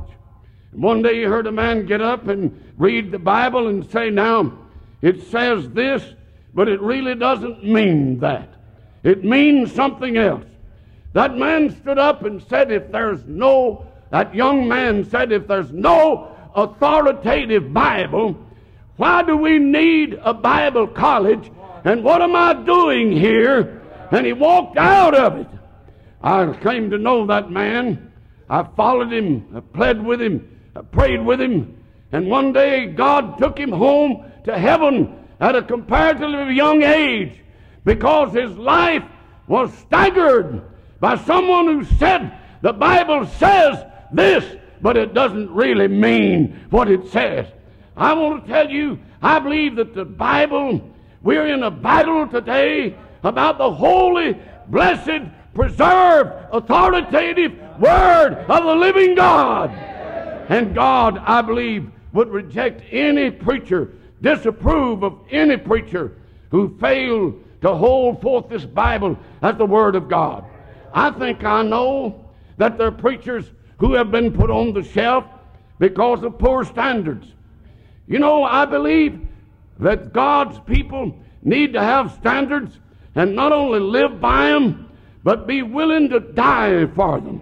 And 0.72 0.82
one 0.82 1.02
day 1.02 1.16
he 1.16 1.22
heard 1.22 1.46
a 1.46 1.52
man 1.52 1.86
get 1.86 2.00
up 2.00 2.28
and 2.28 2.72
read 2.78 3.10
the 3.10 3.18
Bible 3.18 3.68
and 3.68 3.88
say, 3.90 4.10
Now, 4.10 4.52
it 5.02 5.22
says 5.24 5.68
this, 5.70 6.02
but 6.54 6.68
it 6.68 6.80
really 6.80 7.14
doesn't 7.14 7.64
mean 7.64 8.20
that. 8.20 8.48
It 9.02 9.24
means 9.24 9.72
something 9.72 10.16
else. 10.16 10.44
That 11.12 11.36
man 11.36 11.76
stood 11.80 11.98
up 11.98 12.24
and 12.24 12.42
said, 12.42 12.70
If 12.70 12.90
there's 12.92 13.24
no, 13.26 13.86
that 14.10 14.34
young 14.34 14.68
man 14.68 15.04
said, 15.04 15.32
If 15.32 15.48
there's 15.48 15.72
no 15.72 16.34
authoritative 16.54 17.72
Bible, 17.72 18.38
why 18.96 19.22
do 19.22 19.36
we 19.36 19.58
need 19.58 20.18
a 20.22 20.32
Bible 20.32 20.86
college? 20.86 21.50
And 21.84 22.04
what 22.04 22.22
am 22.22 22.36
I 22.36 22.54
doing 22.54 23.12
here? 23.12 23.82
And 24.10 24.26
he 24.26 24.32
walked 24.32 24.76
out 24.76 25.14
of 25.14 25.38
it. 25.38 25.48
I 26.22 26.52
came 26.62 26.90
to 26.90 26.98
know 26.98 27.26
that 27.26 27.50
man. 27.50 28.12
I 28.48 28.62
followed 28.76 29.12
him, 29.12 29.46
I 29.56 29.60
pled 29.60 30.04
with 30.04 30.20
him, 30.20 30.58
I 30.76 30.82
prayed 30.82 31.24
with 31.24 31.40
him, 31.40 31.82
and 32.12 32.28
one 32.28 32.52
day 32.52 32.86
God 32.86 33.38
took 33.38 33.58
him 33.58 33.72
home 33.72 34.30
to 34.44 34.58
heaven 34.58 35.26
at 35.40 35.56
a 35.56 35.62
comparatively 35.62 36.54
young 36.54 36.82
age 36.82 37.40
because 37.84 38.34
his 38.34 38.54
life 38.58 39.04
was 39.46 39.72
staggered 39.78 40.62
by 41.00 41.16
someone 41.16 41.66
who 41.66 41.84
said, 41.96 42.38
the 42.60 42.74
Bible 42.74 43.26
says 43.26 43.82
this, 44.12 44.44
but 44.82 44.98
it 44.98 45.14
doesn't 45.14 45.50
really 45.50 45.88
mean 45.88 46.60
what 46.68 46.90
it 46.90 47.08
says. 47.08 47.46
I 47.96 48.12
want 48.12 48.44
to 48.44 48.52
tell 48.52 48.68
you, 48.68 48.98
I 49.22 49.38
believe 49.38 49.76
that 49.76 49.94
the 49.94 50.04
Bible, 50.04 50.91
we're 51.22 51.46
in 51.46 51.62
a 51.62 51.70
battle 51.70 52.26
today 52.26 52.96
about 53.22 53.58
the 53.58 53.70
holy, 53.70 54.36
blessed, 54.68 55.22
preserved, 55.54 56.32
authoritative 56.52 57.52
Word 57.78 58.44
of 58.48 58.64
the 58.64 58.74
living 58.74 59.14
God. 59.14 59.70
And 60.48 60.74
God, 60.74 61.18
I 61.18 61.42
believe, 61.42 61.90
would 62.12 62.28
reject 62.28 62.82
any 62.90 63.30
preacher, 63.30 63.92
disapprove 64.20 65.02
of 65.02 65.18
any 65.30 65.56
preacher 65.56 66.12
who 66.50 66.76
failed 66.78 67.42
to 67.62 67.74
hold 67.74 68.20
forth 68.20 68.48
this 68.48 68.64
Bible 68.64 69.16
as 69.40 69.56
the 69.56 69.66
Word 69.66 69.94
of 69.94 70.08
God. 70.08 70.44
I 70.92 71.10
think 71.10 71.44
I 71.44 71.62
know 71.62 72.28
that 72.58 72.76
there 72.76 72.88
are 72.88 72.92
preachers 72.92 73.50
who 73.78 73.94
have 73.94 74.10
been 74.10 74.32
put 74.32 74.50
on 74.50 74.72
the 74.72 74.82
shelf 74.82 75.24
because 75.78 76.22
of 76.22 76.38
poor 76.38 76.64
standards. 76.64 77.26
You 78.06 78.18
know, 78.18 78.44
I 78.44 78.66
believe 78.66 79.26
that 79.78 80.12
God's 80.12 80.58
people 80.60 81.16
need 81.42 81.72
to 81.72 81.80
have 81.80 82.12
standards 82.12 82.78
and 83.14 83.34
not 83.34 83.52
only 83.52 83.80
live 83.80 84.20
by 84.20 84.48
them, 84.48 84.90
but 85.24 85.46
be 85.46 85.62
willing 85.62 86.08
to 86.08 86.20
die 86.20 86.86
for 86.86 87.20
them. 87.20 87.40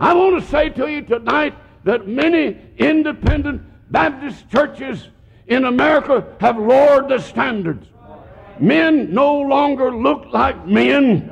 I 0.00 0.12
want 0.14 0.42
to 0.42 0.50
say 0.50 0.68
to 0.70 0.88
you 0.88 1.02
tonight 1.02 1.54
that 1.84 2.08
many 2.08 2.58
independent 2.78 3.62
Baptist 3.90 4.48
churches 4.50 5.08
in 5.46 5.64
America 5.64 6.26
have 6.40 6.58
lowered 6.58 7.08
the 7.08 7.18
standards. 7.18 7.86
Men 8.58 9.12
no 9.12 9.40
longer 9.40 9.94
look 9.94 10.26
like 10.32 10.66
men 10.66 11.30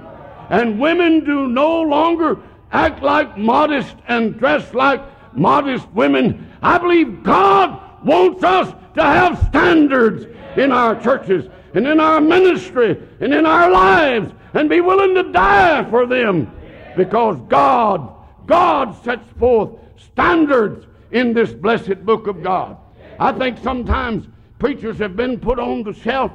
and 0.51 0.79
women 0.79 1.25
do 1.25 1.49
no 1.49 1.81
longer 1.83 2.39
act 2.73 3.03
like 3.03 3.37
modest 3.39 3.97
and 4.09 4.39
dress 4.39 4.75
like 4.75 5.03
modest 5.35 5.89
women. 5.93 6.51
I 6.63 6.79
believe 6.79 7.23
God 7.23 7.81
wants 8.05 8.43
us 8.43 8.73
to 8.95 9.03
have 9.03 9.47
standards 9.49 10.27
in 10.57 10.73
our 10.73 11.01
churches 11.01 11.49
and 11.75 11.87
in 11.87 12.01
our 12.01 12.21
ministry 12.21 13.01
and 13.21 13.33
in 13.33 13.47
our 13.47 13.71
lives 13.71 14.33
and 14.55 14.69
be 14.69 14.81
willing 14.81 15.15
to 15.15 15.33
die 15.33 15.89
for 15.91 16.07
them 16.07 16.51
because 16.97 17.41
God, 17.49 18.15
God 18.47 18.95
sets 19.03 19.29
forth 19.39 19.71
standards 19.97 20.87
in 21.11 21.33
this 21.33 21.53
blessed 21.53 22.05
book 22.05 22.27
of 22.27 22.43
God. 22.43 22.77
I 23.19 23.33
think 23.33 23.59
sometimes 23.59 24.27
preachers 24.59 24.99
have 24.99 25.17
been 25.17 25.39
put 25.39 25.59
on 25.59 25.83
the 25.83 25.95
shelf 25.95 26.33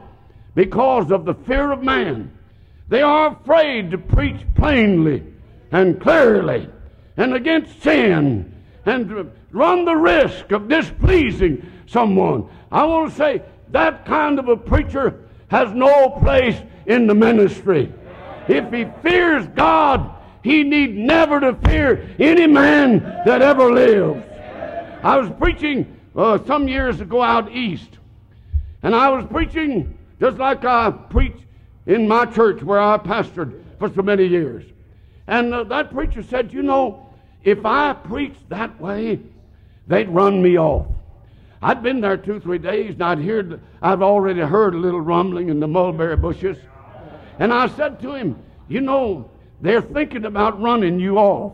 because 0.56 1.12
of 1.12 1.26
the 1.26 1.36
fear 1.36 1.72
of 1.72 1.84
man. 1.84 2.32
They 2.90 3.02
are 3.02 3.32
afraid 3.32 3.92
to 3.92 3.98
preach 3.98 4.42
plainly 4.56 5.24
and 5.72 6.00
clearly 6.02 6.70
and 7.18 7.34
against 7.34 7.82
sin 7.82 8.57
and 8.88 9.32
run 9.52 9.86
the 9.86 9.96
risk 9.96 10.52
of 10.52 10.68
displeasing 10.68 11.70
someone. 11.88 12.50
I 12.72 12.86
want 12.86 13.12
to 13.12 13.16
say 13.16 13.42
that 13.70 14.06
kind 14.06 14.40
of 14.40 14.48
a 14.48 14.58
preacher 14.58 15.26
has 15.50 15.72
no 15.74 16.10
place 16.22 16.60
in 16.86 17.08
the 17.08 17.14
ministry. 17.14 17.94
If 18.48 18.72
he 18.72 18.86
fears 19.02 19.46
God, 19.56 20.12
he 20.42 20.64
need 20.64 20.96
never 20.96 21.40
to 21.42 21.54
fear 21.66 22.10
any 22.18 22.48
man 22.48 23.00
that 23.26 23.42
ever 23.42 23.72
lives. 23.72 24.24
I 25.04 25.18
was 25.18 25.30
preaching 25.38 25.98
uh, 26.16 26.40
some 26.46 26.68
years 26.68 27.02
ago 27.02 27.22
out 27.22 27.52
east, 27.52 27.90
and 28.84 28.96
I 28.96 29.10
was 29.10 29.26
preaching 29.26 29.98
just 30.20 30.38
like 30.38 30.64
I 30.64 30.92
preach 30.92 31.36
in 31.86 32.08
my 32.08 32.26
church 32.26 32.64
where 32.64 32.80
I 32.80 32.98
pastored 32.98 33.62
for 33.80 33.94
so 33.94 34.02
many 34.02 34.26
years. 34.26 34.64
And 35.28 35.54
uh, 35.54 35.64
that 35.66 35.92
preacher 35.92 36.24
said, 36.24 36.54
You 36.54 36.64
know, 36.64 37.07
if 37.48 37.66
I 37.66 37.94
preached 37.94 38.50
that 38.50 38.78
way, 38.78 39.22
they'd 39.88 40.10
run 40.10 40.42
me 40.42 40.58
off. 40.58 40.86
I'd 41.62 41.82
been 41.82 42.02
there 42.02 42.18
two, 42.18 42.42
three 42.42 42.58
days, 42.58 42.96
and 42.96 43.02
I'd 43.02 43.20
heard, 43.20 43.62
I've 43.82 44.02
already 44.02 44.42
heard 44.42 44.76
a 44.76 44.78
little 44.78 45.00
rumbling 45.00 45.48
in 45.48 45.62
the 45.62 45.68
mulberry 45.68 46.18
bushes. 46.18 46.58
And 47.40 47.54
I 47.54 47.70
said 47.70 48.02
to 48.02 48.16
him, 48.16 48.38
You 48.68 48.82
know, 48.82 49.32
they're 49.62 49.82
thinking 49.82 50.26
about 50.26 50.62
running 50.62 51.00
you 51.00 51.20
off. 51.20 51.54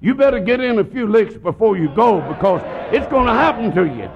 You 0.00 0.14
better 0.14 0.40
get 0.40 0.60
in 0.60 0.78
a 0.78 0.84
few 0.84 1.06
licks 1.06 1.34
before 1.34 1.76
you 1.76 1.90
go 1.90 2.22
because 2.22 2.62
it's 2.90 3.06
going 3.08 3.26
to 3.26 3.34
happen 3.34 3.74
to 3.74 3.84
you. 3.84 4.10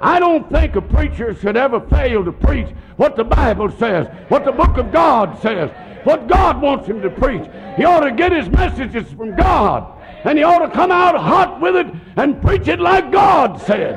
I 0.00 0.18
don't 0.18 0.50
think 0.50 0.74
a 0.74 0.82
preacher 0.82 1.32
should 1.32 1.56
ever 1.56 1.78
fail 1.78 2.24
to 2.24 2.32
preach 2.32 2.70
what 2.96 3.14
the 3.14 3.22
Bible 3.22 3.70
says, 3.70 4.08
what 4.30 4.44
the 4.44 4.50
book 4.50 4.78
of 4.78 4.90
God 4.90 5.40
says, 5.40 5.70
what 6.06 6.28
God 6.28 6.62
wants 6.62 6.86
him 6.86 7.02
to 7.02 7.10
preach. 7.10 7.42
He 7.76 7.84
ought 7.84 8.00
to 8.00 8.12
get 8.12 8.30
his 8.30 8.48
messages 8.48 9.12
from 9.12 9.34
God. 9.34 9.92
And 10.22 10.38
he 10.38 10.44
ought 10.44 10.60
to 10.60 10.70
come 10.70 10.92
out 10.92 11.16
hot 11.16 11.60
with 11.60 11.74
it 11.74 11.86
and 12.16 12.40
preach 12.40 12.68
it 12.68 12.78
like 12.78 13.10
God 13.10 13.60
said. 13.60 13.94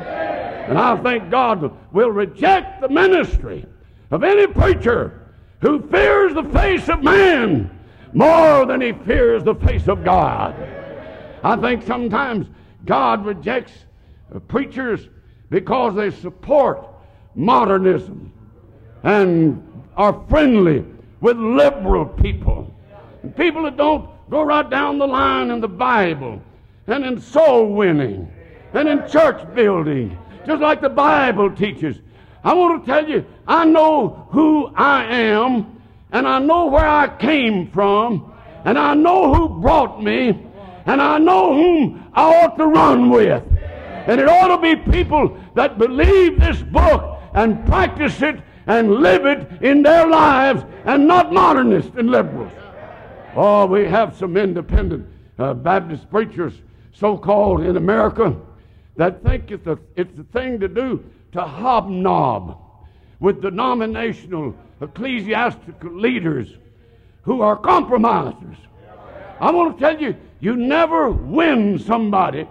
And 0.67 0.77
I 0.77 0.97
think 0.97 1.29
God 1.29 1.71
will 1.93 2.09
reject 2.09 2.81
the 2.81 2.89
ministry 2.89 3.63
of 4.09 4.23
any 4.23 4.47
preacher 4.47 5.27
who 5.61 5.87
fears 5.89 6.33
the 6.33 6.43
face 6.45 6.89
of 6.89 7.03
man 7.03 7.69
more 8.13 8.65
than 8.65 8.81
he 8.81 8.91
fears 8.91 9.43
the 9.43 9.53
face 9.53 9.87
of 9.87 10.03
God. 10.03 10.55
I 11.43 11.55
think 11.57 11.83
sometimes 11.85 12.47
God 12.85 13.23
rejects 13.23 13.73
preachers 14.47 15.07
because 15.51 15.93
they 15.93 16.09
support 16.09 16.87
modernism 17.35 18.33
and 19.03 19.83
are 19.95 20.25
friendly 20.27 20.85
with 21.21 21.37
liberal 21.37 22.05
people. 22.05 22.73
People 23.35 23.63
that 23.63 23.77
don't 23.77 24.09
go 24.29 24.43
right 24.43 24.69
down 24.69 24.97
the 24.97 25.07
line 25.07 25.51
in 25.51 25.59
the 25.59 25.67
Bible 25.67 26.41
and 26.87 27.05
in 27.05 27.19
soul 27.19 27.73
winning 27.73 28.31
and 28.73 28.87
in 28.87 29.07
church 29.09 29.41
building, 29.53 30.17
just 30.45 30.61
like 30.61 30.81
the 30.81 30.89
Bible 30.89 31.51
teaches. 31.51 31.97
I 32.43 32.53
want 32.53 32.85
to 32.85 32.91
tell 32.91 33.09
you, 33.09 33.25
I 33.47 33.65
know 33.65 34.27
who 34.31 34.67
I 34.75 35.03
am 35.05 35.79
and 36.11 36.27
I 36.27 36.39
know 36.39 36.67
where 36.67 36.87
I 36.87 37.07
came 37.17 37.69
from, 37.69 38.33
and 38.65 38.77
I 38.77 38.93
know 38.95 39.33
who 39.33 39.61
brought 39.61 40.01
me, 40.01 40.29
and 40.85 41.01
I 41.01 41.19
know 41.19 41.53
whom 41.53 42.11
I 42.13 42.43
ought 42.43 42.57
to 42.57 42.65
run 42.65 43.09
with. 43.09 43.43
And 44.07 44.19
it 44.19 44.27
ought 44.27 44.55
to 44.55 44.61
be 44.61 44.75
people 44.91 45.37
that 45.53 45.77
believe 45.77 46.39
this 46.39 46.61
book 46.63 47.19
and 47.33 47.63
practice 47.67 48.21
it 48.23 48.41
and 48.69 48.91
live 48.97 49.25
it 49.25 49.63
in 49.63 49.81
their 49.81 50.07
lives 50.07 50.63
and 50.85 51.07
not 51.07 51.33
modernists 51.33 51.91
and 51.97 52.11
liberals. 52.11 52.51
Oh, 53.35 53.65
we 53.65 53.85
have 53.85 54.15
some 54.15 54.37
independent 54.37 55.07
uh, 55.39 55.55
Baptist 55.55 56.07
preachers, 56.11 56.53
so 56.93 57.17
called 57.17 57.61
in 57.61 57.77
America, 57.77 58.35
that 58.95 59.23
think 59.23 59.49
it's 59.49 59.65
a, 59.65 59.79
it's 59.95 60.17
a 60.19 60.23
thing 60.25 60.59
to 60.59 60.67
do 60.67 61.03
to 61.31 61.41
hobnob 61.41 62.59
with 63.19 63.41
denominational 63.41 64.55
ecclesiastical 64.81 65.91
leaders 65.91 66.53
who 67.23 67.41
are 67.41 67.57
compromisers. 67.57 68.57
I 69.39 69.49
want 69.49 69.79
to 69.79 69.81
tell 69.81 69.99
you, 69.99 70.15
you 70.41 70.55
never 70.55 71.09
win 71.09 71.79
somebody 71.79 72.47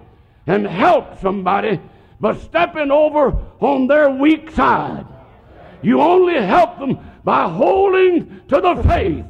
and 0.49 0.67
help 0.67 1.21
somebody 1.21 1.81
by 2.19 2.37
stepping 2.39 2.91
over 2.91 3.39
on 3.61 3.87
their 3.87 4.11
weak 4.11 4.51
side. 4.51 5.07
You 5.83 6.01
only 6.01 6.35
help 6.35 6.79
them 6.79 6.99
by 7.25 7.49
holding 7.49 8.41
to 8.49 8.61
the 8.61 8.83
faith 8.89 9.25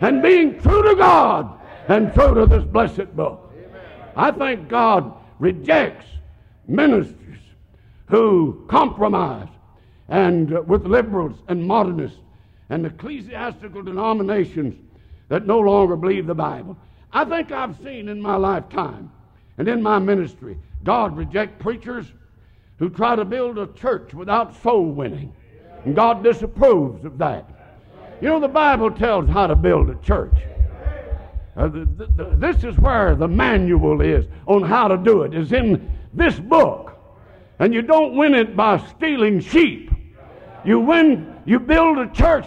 and 0.00 0.22
being 0.22 0.60
true 0.60 0.82
to 0.82 0.96
God 0.96 1.58
and 1.88 2.12
true 2.12 2.34
to 2.34 2.46
this 2.46 2.64
blessed 2.64 3.14
book. 3.14 3.52
I 4.16 4.30
think 4.30 4.68
God 4.68 5.14
rejects 5.38 6.06
ministers 6.66 7.38
who 8.06 8.64
compromise 8.68 9.48
and 10.08 10.54
uh, 10.54 10.62
with 10.62 10.84
liberals 10.84 11.38
and 11.48 11.66
modernists 11.66 12.18
and 12.68 12.84
ecclesiastical 12.86 13.82
denominations 13.82 14.74
that 15.28 15.46
no 15.46 15.58
longer 15.58 15.96
believe 15.96 16.26
the 16.26 16.34
Bible. 16.34 16.76
I 17.12 17.24
think 17.24 17.52
I've 17.52 17.76
seen 17.82 18.08
in 18.08 18.20
my 18.20 18.36
lifetime 18.36 19.10
and 19.58 19.68
in 19.68 19.82
my 19.82 19.98
ministry 19.98 20.58
God 20.84 21.16
reject 21.16 21.58
preachers 21.58 22.06
who 22.78 22.90
try 22.90 23.14
to 23.16 23.24
build 23.24 23.58
a 23.58 23.66
church 23.68 24.12
without 24.12 24.60
soul 24.62 24.86
winning. 24.86 25.32
And 25.84 25.94
God 25.94 26.22
disapproves 26.22 27.04
of 27.04 27.18
that. 27.18 27.48
You 28.20 28.28
know, 28.28 28.40
the 28.40 28.48
Bible 28.48 28.90
tells 28.90 29.28
how 29.28 29.48
to 29.48 29.56
build 29.56 29.90
a 29.90 29.96
church. 29.96 30.34
Uh, 31.56 31.68
the, 31.68 31.84
the, 31.84 32.06
the, 32.06 32.24
this 32.36 32.64
is 32.64 32.78
where 32.78 33.14
the 33.14 33.28
manual 33.28 34.00
is 34.00 34.26
on 34.46 34.62
how 34.62 34.88
to 34.88 34.96
do 34.96 35.22
it, 35.22 35.34
is 35.34 35.52
in 35.52 35.90
this 36.14 36.38
book. 36.38 36.96
And 37.58 37.74
you 37.74 37.82
don't 37.82 38.16
win 38.16 38.34
it 38.34 38.56
by 38.56 38.78
stealing 38.96 39.40
sheep. 39.40 39.90
You 40.64 40.80
win, 40.80 41.36
you 41.44 41.58
build 41.58 41.98
a 41.98 42.08
church 42.12 42.46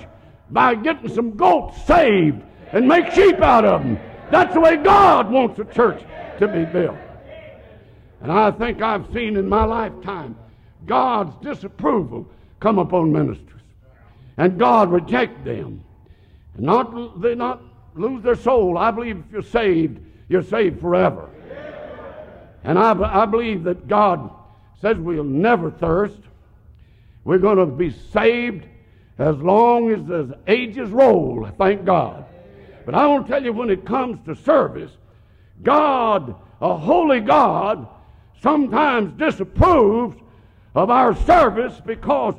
by 0.50 0.76
getting 0.76 1.10
some 1.10 1.36
goats 1.36 1.86
saved 1.86 2.42
and 2.72 2.88
make 2.88 3.12
sheep 3.12 3.40
out 3.42 3.66
of 3.66 3.84
them. 3.84 4.00
That's 4.32 4.54
the 4.54 4.60
way 4.60 4.78
God 4.78 5.30
wants 5.30 5.60
a 5.60 5.66
church 5.66 6.04
to 6.40 6.48
be 6.48 6.66
built. 6.66 6.98
And 8.22 8.32
I 8.32 8.52
think 8.52 8.82
I've 8.82 9.06
seen 9.14 9.38
in 9.38 9.48
my 9.48 9.66
lifetime 9.66 10.36
God's 10.86 11.36
disapproval 11.44 12.28
come 12.60 12.80
upon 12.80 13.12
ministers. 13.12 13.62
And 14.38 14.60
God 14.60 14.92
reject 14.92 15.46
them. 15.46 15.84
And 16.56 16.66
not 16.66 17.22
they 17.22 17.36
not 17.36 17.62
lose 17.96 18.24
their 18.24 18.36
soul. 18.36 18.78
I 18.78 18.92
believe 18.92 19.24
if 19.26 19.32
you're 19.32 19.42
saved, 19.42 20.00
you're 20.28 20.44
saved 20.44 20.82
forever. 20.82 21.30
And 22.64 22.80
I, 22.80 23.24
I 23.24 23.26
believe 23.26 23.64
that 23.64 23.88
God 23.88 24.30
says 24.82 24.98
we'll 24.98 25.24
never 25.24 25.72
thirst. 25.72 26.20
We're 27.24 27.38
going 27.38 27.58
to 27.58 27.66
be 27.66 27.92
saved 27.92 28.66
as 29.18 29.38
long 29.38 29.92
as 29.92 30.04
the 30.06 30.38
ages 30.48 30.90
roll, 30.90 31.48
thank 31.58 31.86
God. 31.86 32.26
But 32.86 32.96
I 32.96 33.08
want 33.08 33.26
to 33.26 33.32
tell 33.32 33.44
you, 33.44 33.54
when 33.54 33.70
it 33.70 33.86
comes 33.86 34.20
to 34.26 34.36
service, 34.36 34.92
God, 35.64 36.36
a 36.62 36.76
holy 36.76 37.20
God, 37.20 37.88
sometimes 38.42 39.18
disapproves 39.18 40.18
of 40.76 40.90
our 40.90 41.16
service 41.16 41.82
because 41.86 42.36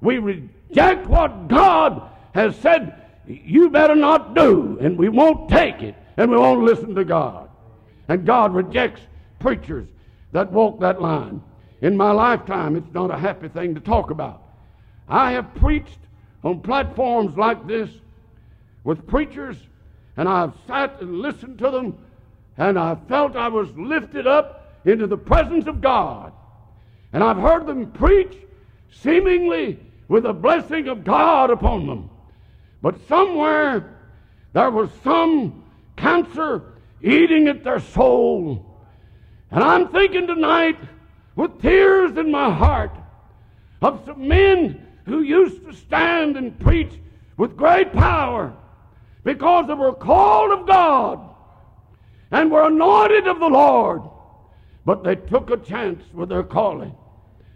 we 0.00 0.18
reject 0.18 1.06
what 1.06 1.48
God 1.48 2.08
has 2.32 2.56
said 2.56 3.00
you 3.26 3.70
better 3.70 3.94
not 3.94 4.34
do, 4.34 4.78
and 4.80 4.98
we 4.98 5.08
won't 5.08 5.48
take 5.48 5.82
it, 5.82 5.94
and 6.16 6.30
we 6.30 6.36
won't 6.36 6.64
listen 6.64 6.94
to 6.94 7.04
God. 7.04 7.48
And 8.08 8.26
God 8.26 8.54
rejects 8.54 9.02
preachers 9.38 9.86
that 10.32 10.50
walk 10.50 10.80
that 10.80 11.00
line. 11.00 11.42
In 11.80 11.96
my 11.96 12.10
lifetime, 12.10 12.76
it's 12.76 12.92
not 12.92 13.10
a 13.10 13.18
happy 13.18 13.48
thing 13.48 13.74
to 13.74 13.80
talk 13.80 14.10
about. 14.10 14.42
I 15.08 15.32
have 15.32 15.54
preached 15.54 15.98
on 16.42 16.60
platforms 16.60 17.36
like 17.36 17.66
this 17.66 17.90
with 18.84 19.06
preachers, 19.06 19.56
and 20.16 20.28
I've 20.28 20.52
sat 20.66 21.00
and 21.00 21.20
listened 21.20 21.58
to 21.58 21.70
them, 21.70 21.98
and 22.58 22.78
I 22.78 22.96
felt 23.08 23.36
I 23.36 23.48
was 23.48 23.70
lifted 23.76 24.26
up 24.26 24.80
into 24.84 25.06
the 25.06 25.16
presence 25.16 25.66
of 25.66 25.80
God. 25.80 26.32
And 27.12 27.24
I've 27.24 27.38
heard 27.38 27.66
them 27.66 27.90
preach 27.92 28.36
seemingly 28.92 29.78
with 30.08 30.24
the 30.24 30.32
blessing 30.32 30.88
of 30.88 31.04
God 31.04 31.50
upon 31.50 31.86
them. 31.86 32.10
But 32.82 32.96
somewhere 33.08 33.96
there 34.52 34.70
was 34.70 34.90
some 35.04 35.64
cancer 35.96 36.62
eating 37.02 37.48
at 37.48 37.64
their 37.64 37.80
soul. 37.80 38.66
And 39.50 39.62
I'm 39.62 39.88
thinking 39.88 40.26
tonight, 40.26 40.78
with 41.36 41.60
tears 41.60 42.16
in 42.16 42.30
my 42.30 42.52
heart, 42.52 42.92
of 43.82 44.02
some 44.04 44.28
men 44.28 44.86
who 45.06 45.22
used 45.22 45.64
to 45.64 45.72
stand 45.72 46.36
and 46.36 46.58
preach 46.60 46.92
with 47.36 47.56
great 47.56 47.92
power 47.92 48.52
because 49.24 49.66
they 49.66 49.74
were 49.74 49.94
called 49.94 50.52
of 50.52 50.66
God 50.66 51.20
and 52.30 52.50
were 52.50 52.66
anointed 52.66 53.26
of 53.26 53.40
the 53.40 53.48
Lord. 53.48 54.02
But 54.84 55.02
they 55.02 55.16
took 55.16 55.50
a 55.50 55.56
chance 55.56 56.02
with 56.12 56.28
their 56.28 56.42
calling. 56.42 56.94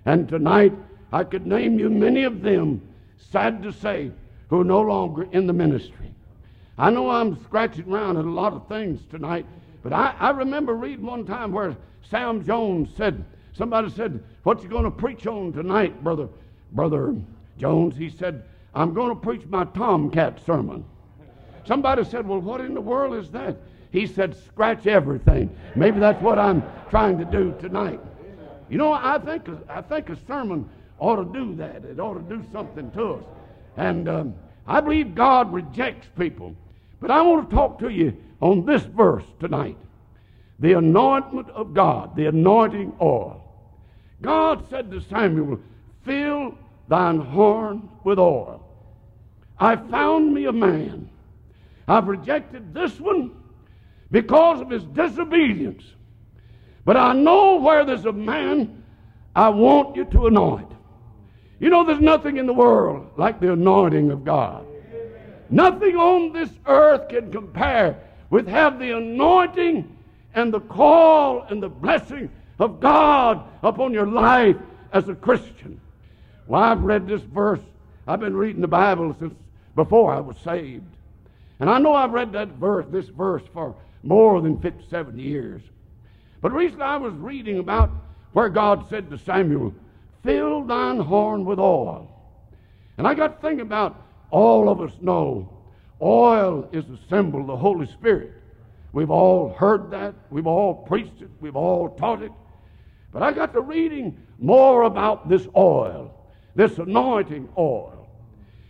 And 0.06 0.28
tonight, 0.28 0.72
I 1.12 1.24
could 1.24 1.46
name 1.46 1.78
you 1.78 1.88
many 1.88 2.24
of 2.24 2.42
them, 2.42 2.82
sad 3.30 3.62
to 3.62 3.72
say, 3.72 4.10
who 4.48 4.60
are 4.60 4.64
no 4.64 4.80
longer 4.80 5.26
in 5.32 5.46
the 5.46 5.52
ministry. 5.52 6.14
I 6.76 6.90
know 6.90 7.08
I'm 7.08 7.42
scratching 7.44 7.90
around 7.90 8.16
at 8.16 8.24
a 8.24 8.30
lot 8.30 8.52
of 8.52 8.68
things 8.68 9.00
tonight, 9.10 9.46
but 9.82 9.92
I, 9.92 10.14
I 10.18 10.30
remember 10.30 10.74
reading 10.74 11.06
one 11.06 11.24
time 11.24 11.52
where 11.52 11.76
Sam 12.10 12.44
Jones 12.44 12.90
said, 12.96 13.24
somebody 13.52 13.90
said, 13.90 14.22
What 14.42 14.62
you 14.62 14.68
going 14.68 14.84
to 14.84 14.90
preach 14.90 15.26
on 15.26 15.52
tonight, 15.52 16.02
brother? 16.02 16.28
Brother 16.72 17.14
Jones, 17.58 17.96
he 17.96 18.10
said, 18.10 18.42
I'm 18.74 18.92
going 18.92 19.10
to 19.10 19.14
preach 19.14 19.46
my 19.46 19.64
tomcat 19.66 20.44
sermon. 20.44 20.84
Somebody 21.64 22.04
said, 22.04 22.26
Well, 22.26 22.40
what 22.40 22.60
in 22.60 22.74
the 22.74 22.80
world 22.80 23.14
is 23.14 23.30
that? 23.30 23.56
He 23.92 24.06
said, 24.06 24.36
Scratch 24.46 24.86
everything. 24.86 25.54
Maybe 25.76 26.00
that's 26.00 26.20
what 26.20 26.38
I'm 26.38 26.62
trying 26.90 27.18
to 27.18 27.24
do 27.24 27.54
tonight. 27.60 28.00
You 28.74 28.78
know, 28.78 28.92
I 28.92 29.20
think, 29.20 29.46
I 29.68 29.82
think 29.82 30.10
a 30.10 30.16
sermon 30.26 30.68
ought 30.98 31.22
to 31.22 31.32
do 31.32 31.54
that. 31.54 31.84
It 31.84 32.00
ought 32.00 32.14
to 32.14 32.36
do 32.36 32.44
something 32.50 32.90
to 32.90 33.12
us. 33.12 33.24
And 33.76 34.08
um, 34.08 34.34
I 34.66 34.80
believe 34.80 35.14
God 35.14 35.52
rejects 35.52 36.08
people. 36.18 36.56
But 37.00 37.12
I 37.12 37.22
want 37.22 37.48
to 37.48 37.54
talk 37.54 37.78
to 37.78 37.88
you 37.88 38.16
on 38.40 38.66
this 38.66 38.82
verse 38.82 39.22
tonight 39.38 39.76
the 40.58 40.72
anointment 40.72 41.50
of 41.50 41.72
God, 41.72 42.16
the 42.16 42.26
anointing 42.26 42.94
oil. 43.00 43.44
God 44.20 44.68
said 44.68 44.90
to 44.90 45.00
Samuel, 45.02 45.60
Fill 46.04 46.58
thine 46.88 47.20
horn 47.20 47.88
with 48.02 48.18
oil. 48.18 48.60
I 49.56 49.76
found 49.76 50.34
me 50.34 50.46
a 50.46 50.52
man. 50.52 51.08
I've 51.86 52.08
rejected 52.08 52.74
this 52.74 52.98
one 52.98 53.36
because 54.10 54.60
of 54.60 54.68
his 54.68 54.82
disobedience. 54.82 55.84
But 56.84 56.96
I 56.96 57.14
know 57.14 57.56
where 57.56 57.84
there's 57.84 58.04
a 58.04 58.12
man 58.12 58.82
I 59.34 59.48
want 59.48 59.96
you 59.96 60.04
to 60.06 60.26
anoint. 60.26 60.70
You 61.58 61.70
know, 61.70 61.84
there's 61.84 62.00
nothing 62.00 62.36
in 62.36 62.46
the 62.46 62.52
world 62.52 63.10
like 63.16 63.40
the 63.40 63.52
anointing 63.52 64.10
of 64.10 64.24
God. 64.24 64.66
Nothing 65.50 65.96
on 65.96 66.32
this 66.32 66.50
earth 66.66 67.08
can 67.08 67.30
compare 67.30 67.98
with 68.30 68.48
have 68.48 68.78
the 68.78 68.96
anointing 68.96 69.96
and 70.34 70.52
the 70.52 70.60
call 70.60 71.42
and 71.42 71.62
the 71.62 71.68
blessing 71.68 72.30
of 72.58 72.80
God 72.80 73.42
upon 73.62 73.92
your 73.92 74.06
life 74.06 74.56
as 74.92 75.08
a 75.08 75.14
Christian. 75.14 75.80
Well, 76.46 76.62
I've 76.62 76.82
read 76.82 77.06
this 77.06 77.22
verse. 77.22 77.60
I've 78.06 78.20
been 78.20 78.36
reading 78.36 78.60
the 78.60 78.68
Bible 78.68 79.14
since 79.18 79.34
before 79.74 80.12
I 80.12 80.20
was 80.20 80.36
saved. 80.38 80.84
And 81.60 81.70
I 81.70 81.78
know 81.78 81.94
I've 81.94 82.12
read 82.12 82.32
that 82.32 82.48
verse, 82.48 82.86
this 82.90 83.08
verse, 83.08 83.42
for 83.52 83.74
more 84.02 84.40
than 84.40 84.60
57 84.60 85.18
years. 85.18 85.62
But 86.44 86.52
recently 86.52 86.84
I 86.84 86.98
was 86.98 87.14
reading 87.14 87.58
about 87.58 87.90
where 88.34 88.50
God 88.50 88.86
said 88.90 89.08
to 89.08 89.16
Samuel, 89.16 89.74
Fill 90.22 90.64
thine 90.64 90.98
horn 90.98 91.46
with 91.46 91.58
oil. 91.58 92.06
And 92.98 93.08
I 93.08 93.14
got 93.14 93.40
to 93.40 93.48
think 93.48 93.62
about 93.62 93.96
all 94.30 94.68
of 94.68 94.82
us 94.82 94.92
know 95.00 95.48
oil 96.02 96.68
is 96.70 96.84
a 96.90 96.98
symbol 97.08 97.40
of 97.40 97.46
the 97.46 97.56
Holy 97.56 97.86
Spirit. 97.86 98.34
We've 98.92 99.10
all 99.10 99.54
heard 99.54 99.90
that. 99.92 100.14
We've 100.28 100.46
all 100.46 100.74
preached 100.74 101.22
it. 101.22 101.30
We've 101.40 101.56
all 101.56 101.88
taught 101.88 102.20
it. 102.22 102.32
But 103.10 103.22
I 103.22 103.32
got 103.32 103.54
to 103.54 103.62
reading 103.62 104.14
more 104.38 104.82
about 104.82 105.30
this 105.30 105.48
oil, 105.56 106.14
this 106.54 106.76
anointing 106.76 107.48
oil. 107.56 108.06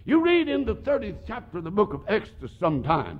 You 0.04 0.24
read 0.24 0.48
in 0.48 0.64
the 0.64 0.76
30th 0.76 1.18
chapter 1.26 1.58
of 1.58 1.64
the 1.64 1.72
book 1.72 1.92
of 1.92 2.02
Exodus 2.06 2.52
sometime 2.60 3.18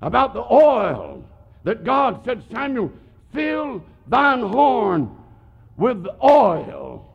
about 0.00 0.32
the 0.32 0.44
oil 0.48 1.24
that 1.64 1.82
God 1.82 2.24
said, 2.24 2.44
Samuel, 2.52 2.92
fill 3.32 3.82
thine 4.08 4.40
horn 4.40 5.16
with 5.76 6.06
oil. 6.22 7.06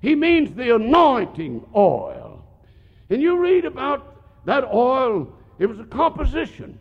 He 0.00 0.14
means 0.14 0.54
the 0.54 0.74
anointing 0.74 1.66
oil. 1.74 2.44
And 3.10 3.22
you 3.22 3.38
read 3.38 3.64
about 3.64 4.16
that 4.44 4.64
oil, 4.72 5.32
it 5.58 5.66
was 5.66 5.80
a 5.80 5.84
composition. 5.84 6.78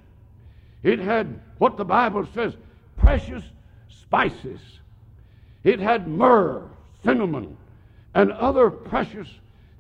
It 0.84 1.00
had 1.00 1.40
what 1.58 1.78
the 1.78 1.86
Bible 1.86 2.28
says 2.34 2.54
precious 2.98 3.44
spices. 3.90 4.60
It 5.64 5.80
had 5.80 6.08
myrrh, 6.08 6.70
cinnamon, 7.04 7.58
and 8.14 8.32
other 8.32 8.70
precious 8.70 9.28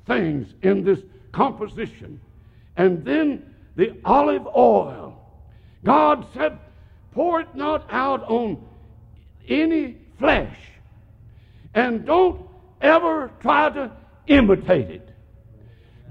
things 0.08 0.54
in 0.62 0.84
this 0.84 1.00
composition. 1.32 2.20
And 2.76 3.06
then 3.06 3.54
the 3.76 3.96
olive 4.04 4.48
oil. 4.48 5.22
God 5.84 6.26
said, 6.34 6.58
Pour 7.12 7.42
it 7.42 7.56
not 7.56 7.86
out 7.92 8.24
on 8.24 8.62
any 9.48 9.98
flesh. 10.18 10.58
And 11.74 12.06
don't 12.06 12.48
ever 12.82 13.32
try 13.42 13.70
to 13.70 13.92
imitate 14.28 14.90
it. 14.90 15.10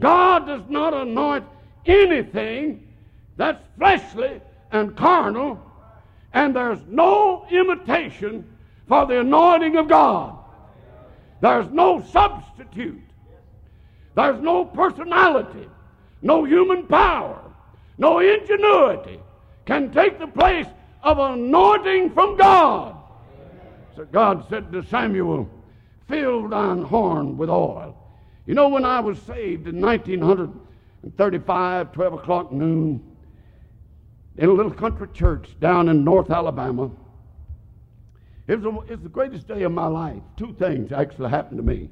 God 0.00 0.46
does 0.46 0.62
not 0.68 0.92
anoint 0.92 1.44
anything 1.86 2.86
that's 3.36 3.62
fleshly 3.78 4.40
and 4.72 4.96
carnal, 4.96 5.60
and 6.32 6.54
there's 6.54 6.80
no 6.88 7.46
imitation 7.50 8.44
for 8.88 9.06
the 9.06 9.20
anointing 9.20 9.76
of 9.76 9.88
God. 9.88 10.36
There's 11.40 11.70
no 11.70 12.02
substitute. 12.10 13.00
There's 14.14 14.40
no 14.40 14.64
personality, 14.64 15.68
no 16.22 16.44
human 16.44 16.86
power, 16.86 17.40
no 17.98 18.20
ingenuity 18.20 19.20
can 19.66 19.90
take 19.92 20.18
the 20.18 20.26
place 20.26 20.66
of 21.02 21.18
anointing 21.18 22.10
from 22.10 22.36
God. 22.36 22.96
So 23.96 24.04
God 24.04 24.48
said 24.48 24.70
to 24.72 24.84
Samuel, 24.84 25.48
Fill 26.08 26.48
thine 26.48 26.82
horn 26.82 27.38
with 27.38 27.48
oil. 27.48 27.96
You 28.46 28.54
know, 28.54 28.68
when 28.68 28.84
I 28.84 29.00
was 29.00 29.18
saved 29.22 29.66
in 29.68 29.80
1935, 29.80 31.92
12 31.92 32.12
o'clock 32.12 32.52
noon, 32.52 33.02
in 34.36 34.48
a 34.48 34.52
little 34.52 34.72
country 34.72 35.06
church 35.14 35.48
down 35.60 35.88
in 35.88 36.02
North 36.04 36.30
Alabama, 36.30 36.90
it 38.46 38.60
was, 38.60 38.66
a, 38.66 38.68
it 38.92 38.96
was 38.96 39.02
the 39.02 39.08
greatest 39.08 39.48
day 39.48 39.62
of 39.62 39.72
my 39.72 39.86
life. 39.86 40.20
Two 40.36 40.54
things 40.58 40.92
actually 40.92 41.30
happened 41.30 41.56
to 41.56 41.62
me. 41.62 41.88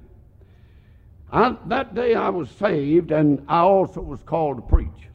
I, 1.33 1.57
that 1.69 1.95
day 1.95 2.15
I 2.15 2.29
was 2.29 2.51
saved, 2.51 3.13
and 3.13 3.43
I 3.49 3.61
also 3.61 4.03
was 4.03 4.21
called 4.23 4.59
to 4.59 4.63
preach. 4.63 5.09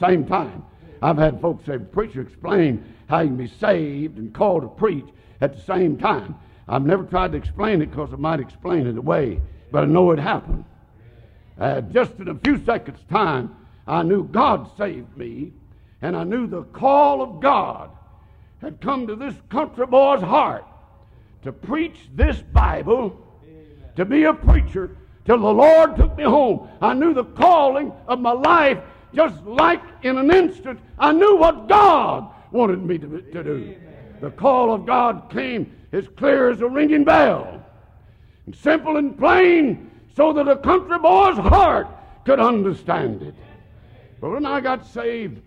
Same 0.00 0.26
time. 0.26 0.64
I've 1.00 1.18
had 1.18 1.40
folks 1.40 1.66
say, 1.66 1.78
Preacher, 1.78 2.22
explain 2.22 2.84
how 3.08 3.20
you 3.20 3.28
can 3.28 3.36
be 3.36 3.46
saved 3.46 4.18
and 4.18 4.34
called 4.34 4.62
to 4.62 4.68
preach 4.68 5.06
at 5.40 5.54
the 5.54 5.62
same 5.62 5.96
time. 5.96 6.36
I've 6.68 6.86
never 6.86 7.04
tried 7.04 7.32
to 7.32 7.38
explain 7.38 7.82
it 7.82 7.90
because 7.90 8.12
I 8.12 8.16
might 8.16 8.40
explain 8.40 8.86
it 8.86 8.96
away, 8.96 9.40
but 9.70 9.84
I 9.84 9.86
know 9.86 10.10
it 10.12 10.18
happened. 10.18 10.64
Uh, 11.58 11.80
just 11.82 12.14
in 12.18 12.28
a 12.28 12.34
few 12.34 12.64
seconds' 12.64 13.04
time, 13.10 13.54
I 13.86 14.02
knew 14.02 14.24
God 14.24 14.70
saved 14.76 15.16
me, 15.16 15.52
and 16.00 16.16
I 16.16 16.24
knew 16.24 16.46
the 16.46 16.62
call 16.62 17.22
of 17.22 17.40
God 17.40 17.90
had 18.60 18.80
come 18.80 19.06
to 19.06 19.16
this 19.16 19.34
country 19.50 19.86
boy's 19.86 20.22
heart 20.22 20.64
to 21.42 21.52
preach 21.52 22.08
this 22.14 22.40
Bible, 22.40 23.20
to 23.96 24.04
be 24.04 24.24
a 24.24 24.32
preacher, 24.32 24.96
till 25.26 25.38
the 25.38 25.52
Lord 25.52 25.96
took 25.96 26.16
me 26.16 26.24
home. 26.24 26.68
I 26.80 26.94
knew 26.94 27.14
the 27.14 27.24
calling 27.24 27.92
of 28.08 28.20
my 28.20 28.32
life 28.32 28.78
just 29.14 29.42
like 29.44 29.82
in 30.02 30.18
an 30.18 30.30
instant. 30.30 30.80
I 30.98 31.12
knew 31.12 31.36
what 31.36 31.68
God 31.68 32.28
wanted 32.50 32.82
me 32.84 32.98
to, 32.98 33.20
to 33.20 33.44
do. 33.44 33.76
The 34.20 34.30
call 34.30 34.72
of 34.72 34.86
God 34.86 35.30
came 35.30 35.72
as 35.92 36.08
clear 36.08 36.50
as 36.50 36.60
a 36.60 36.68
ringing 36.68 37.04
bell, 37.04 37.62
and 38.46 38.54
simple 38.54 38.96
and 38.96 39.16
plain, 39.18 39.90
so 40.16 40.32
that 40.32 40.48
a 40.48 40.56
country 40.56 40.98
boy's 40.98 41.36
heart 41.36 41.88
could 42.24 42.40
understand 42.40 43.22
it. 43.22 43.34
But 44.20 44.30
when 44.30 44.46
I 44.46 44.60
got 44.60 44.86
saved, 44.86 45.40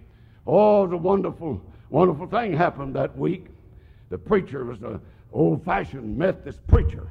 oh, 0.45 0.88
the 0.88 0.97
wonderful, 0.97 1.62
wonderful 1.89 2.27
thing 2.27 2.53
happened 2.53 2.95
that 2.95 3.17
week. 3.17 3.47
The 4.10 4.17
preacher 4.17 4.63
was 4.63 4.82
an 4.82 5.01
old 5.34 5.63
fashioned 5.65 6.17
Methodist 6.17 6.65
preacher. 6.67 7.08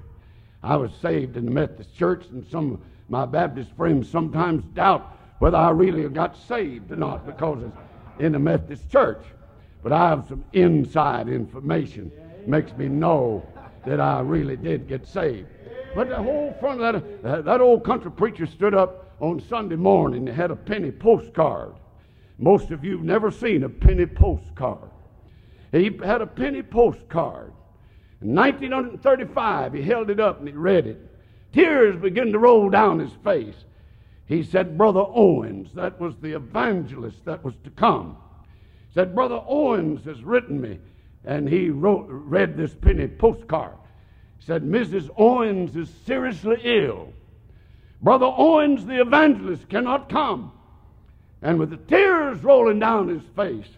I 0.62 0.76
was 0.76 0.92
saved 1.00 1.36
in 1.36 1.44
the 1.44 1.50
Methodist 1.50 1.94
church, 1.96 2.26
and 2.30 2.46
some 2.46 2.74
of 2.74 2.80
my 3.08 3.26
Baptist 3.26 3.70
friends 3.72 4.08
sometimes 4.08 4.64
doubt 4.74 5.16
whether 5.38 5.56
I 5.56 5.70
really 5.70 6.08
got 6.08 6.36
saved 6.36 6.90
or 6.90 6.96
not 6.96 7.26
because 7.26 7.62
it's 7.62 7.76
in 8.18 8.32
the 8.32 8.38
Methodist 8.38 8.90
church. 8.90 9.22
But 9.86 9.92
I 9.92 10.08
have 10.08 10.26
some 10.28 10.44
inside 10.52 11.28
information 11.28 12.10
makes 12.44 12.76
me 12.76 12.88
know 12.88 13.46
that 13.86 14.00
I 14.00 14.18
really 14.18 14.56
did 14.56 14.88
get 14.88 15.06
saved. 15.06 15.46
But 15.94 16.08
the 16.08 16.16
whole 16.16 16.56
front 16.58 16.80
of 16.80 17.22
that, 17.22 17.44
that 17.44 17.60
old 17.60 17.84
country 17.84 18.10
preacher 18.10 18.46
stood 18.46 18.74
up 18.74 19.14
on 19.20 19.38
Sunday 19.38 19.76
morning 19.76 20.26
and 20.28 20.36
had 20.36 20.50
a 20.50 20.56
penny 20.56 20.90
postcard. 20.90 21.74
Most 22.36 22.72
of 22.72 22.82
you 22.82 22.96
have 22.96 23.06
never 23.06 23.30
seen 23.30 23.62
a 23.62 23.68
penny 23.68 24.06
postcard. 24.06 24.90
He 25.70 25.96
had 26.04 26.20
a 26.20 26.26
penny 26.26 26.64
postcard. 26.64 27.52
In 28.20 28.34
1935, 28.34 29.72
he 29.72 29.82
held 29.82 30.10
it 30.10 30.18
up 30.18 30.40
and 30.40 30.48
he 30.48 30.54
read 30.54 30.88
it. 30.88 30.98
Tears 31.52 31.94
began 31.94 32.32
to 32.32 32.40
roll 32.40 32.70
down 32.70 32.98
his 32.98 33.12
face. 33.22 33.64
He 34.26 34.42
said, 34.42 34.76
Brother 34.76 35.04
Owens, 35.06 35.72
that 35.74 36.00
was 36.00 36.16
the 36.16 36.32
evangelist 36.32 37.24
that 37.24 37.44
was 37.44 37.54
to 37.62 37.70
come, 37.70 38.16
said, 38.96 39.14
Brother 39.14 39.42
Owens 39.46 40.06
has 40.06 40.24
written 40.24 40.58
me 40.58 40.78
and 41.26 41.46
he 41.46 41.68
wrote, 41.68 42.06
read 42.08 42.56
this 42.56 42.74
penny 42.74 43.06
postcard. 43.06 43.74
Said, 44.38 44.62
Mrs. 44.62 45.10
Owens 45.18 45.76
is 45.76 45.90
seriously 46.06 46.56
ill. 46.64 47.12
Brother 48.00 48.24
Owens, 48.24 48.86
the 48.86 49.02
evangelist, 49.02 49.68
cannot 49.68 50.08
come. 50.08 50.50
And 51.42 51.58
with 51.58 51.68
the 51.68 51.76
tears 51.76 52.42
rolling 52.42 52.78
down 52.78 53.08
his 53.08 53.22
face, 53.36 53.68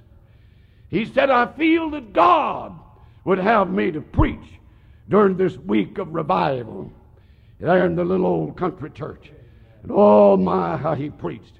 he 0.89 1.05
said, 1.05 1.31
I 1.31 1.47
feel 1.47 1.91
that 1.91 2.13
God 2.13 2.79
would 3.25 3.39
have 3.39 3.73
me 3.73 3.91
to 3.91 4.01
preach 4.01 4.61
during 5.09 5.37
this 5.37 5.57
week 5.57 5.99
of 5.99 6.15
revival 6.15 6.93
there 7.59 7.87
in 7.87 7.97
the 7.97 8.05
little 8.05 8.27
old 8.27 8.57
country 8.57 8.91
church. 8.91 9.33
And 9.83 9.91
oh 9.93 10.37
my, 10.37 10.77
how 10.77 10.95
he 10.95 11.11
preached. 11.11 11.59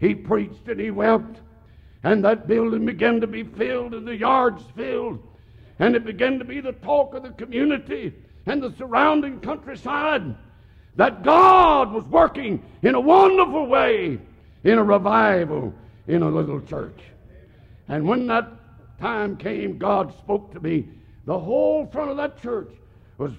He 0.00 0.14
preached 0.14 0.66
and 0.68 0.80
he 0.80 0.90
wept 0.90 1.40
And 2.06 2.24
that 2.24 2.46
building 2.46 2.86
began 2.86 3.20
to 3.20 3.26
be 3.26 3.42
filled 3.42 3.92
and 3.92 4.06
the 4.06 4.14
yards 4.14 4.62
filled. 4.76 5.20
And 5.80 5.96
it 5.96 6.04
began 6.04 6.38
to 6.38 6.44
be 6.44 6.60
the 6.60 6.70
talk 6.70 7.14
of 7.14 7.24
the 7.24 7.30
community 7.30 8.14
and 8.46 8.62
the 8.62 8.72
surrounding 8.78 9.40
countryside 9.40 10.36
that 10.94 11.24
God 11.24 11.92
was 11.92 12.04
working 12.04 12.64
in 12.82 12.94
a 12.94 13.00
wonderful 13.00 13.66
way 13.66 14.20
in 14.62 14.78
a 14.78 14.84
revival 14.84 15.74
in 16.06 16.22
a 16.22 16.30
little 16.30 16.60
church. 16.60 17.00
And 17.88 18.06
when 18.06 18.28
that 18.28 18.52
time 19.00 19.36
came, 19.36 19.76
God 19.76 20.16
spoke 20.16 20.52
to 20.54 20.60
me. 20.60 20.88
The 21.24 21.36
whole 21.36 21.86
front 21.86 22.12
of 22.12 22.16
that 22.18 22.40
church 22.40 22.70
was 23.18 23.32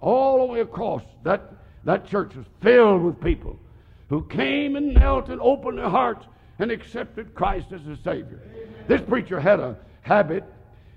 all 0.00 0.38
the 0.38 0.50
way 0.50 0.60
across. 0.60 1.02
That, 1.24 1.52
that 1.84 2.06
church 2.06 2.34
was 2.34 2.46
filled 2.62 3.02
with 3.02 3.20
people 3.20 3.58
who 4.08 4.24
came 4.28 4.76
and 4.76 4.94
knelt 4.94 5.28
and 5.28 5.42
opened 5.42 5.76
their 5.76 5.90
hearts 5.90 6.24
and 6.58 6.70
accepted 6.70 7.34
Christ 7.34 7.72
as 7.72 7.86
a 7.86 7.96
Savior. 7.96 8.40
This 8.86 9.00
preacher 9.00 9.40
had 9.40 9.60
a 9.60 9.76
habit, 10.02 10.44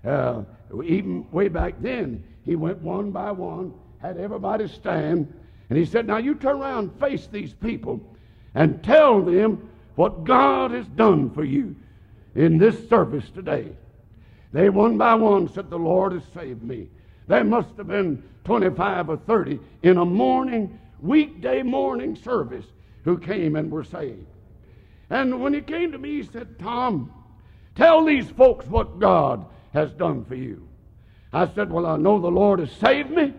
uh, 0.06 0.44
even 0.84 1.30
way 1.32 1.48
back 1.48 1.76
then. 1.80 2.24
He 2.46 2.56
went 2.56 2.80
one 2.80 3.12
by 3.12 3.32
one, 3.32 3.74
had 4.00 4.18
everybody 4.18 4.68
stand, 4.68 5.34
and 5.70 5.78
he 5.78 5.86
said, 5.86 6.08
Now 6.08 6.18
you 6.18 6.36
turn 6.36 6.62
around 6.62 7.00
face 7.00 7.28
these 7.28 7.54
people 7.54 8.02
and 8.56 8.84
tell 8.84 9.22
them 9.22 9.70
what 9.96 10.24
God 10.24 10.72
has 10.72 10.88
done 10.88 11.30
for 11.32 11.44
you 11.44 11.76
in 12.36 12.58
this 12.58 12.88
service 12.88 13.30
today. 13.32 13.72
They 14.54 14.70
one 14.70 14.98
by 14.98 15.16
one 15.16 15.52
said, 15.52 15.70
The 15.70 15.78
Lord 15.78 16.14
has 16.14 16.24
saved 16.34 16.64
me. 16.64 16.88
There 17.28 17.44
must 17.44 17.76
have 17.78 17.88
been 17.88 18.24
25 18.46 19.10
or 19.10 19.18
30 19.18 19.60
in 19.84 19.98
a 19.98 20.06
morning, 20.06 20.80
weekday 21.02 21.64
morning 21.64 22.16
service 22.16 22.66
who 23.04 23.18
came 23.18 23.56
and 23.56 23.70
were 23.70 23.84
saved. 23.84 24.26
And 25.10 25.42
when 25.42 25.54
he 25.54 25.62
came 25.62 25.92
to 25.92 25.98
me, 25.98 26.22
he 26.22 26.24
said, 26.24 26.60
Tom, 26.60 27.12
tell 27.76 28.04
these 28.04 28.30
folks 28.30 28.66
what 28.68 29.00
God 29.00 29.46
has 29.74 29.92
done 29.94 30.26
for 30.26 30.36
you. 30.36 30.68
I 31.32 31.48
said, 31.48 31.72
Well, 31.72 31.86
I 31.86 31.98
know 31.98 32.20
the 32.20 32.28
Lord 32.28 32.60
has 32.60 32.72
saved 32.72 33.10
me, 33.12 33.34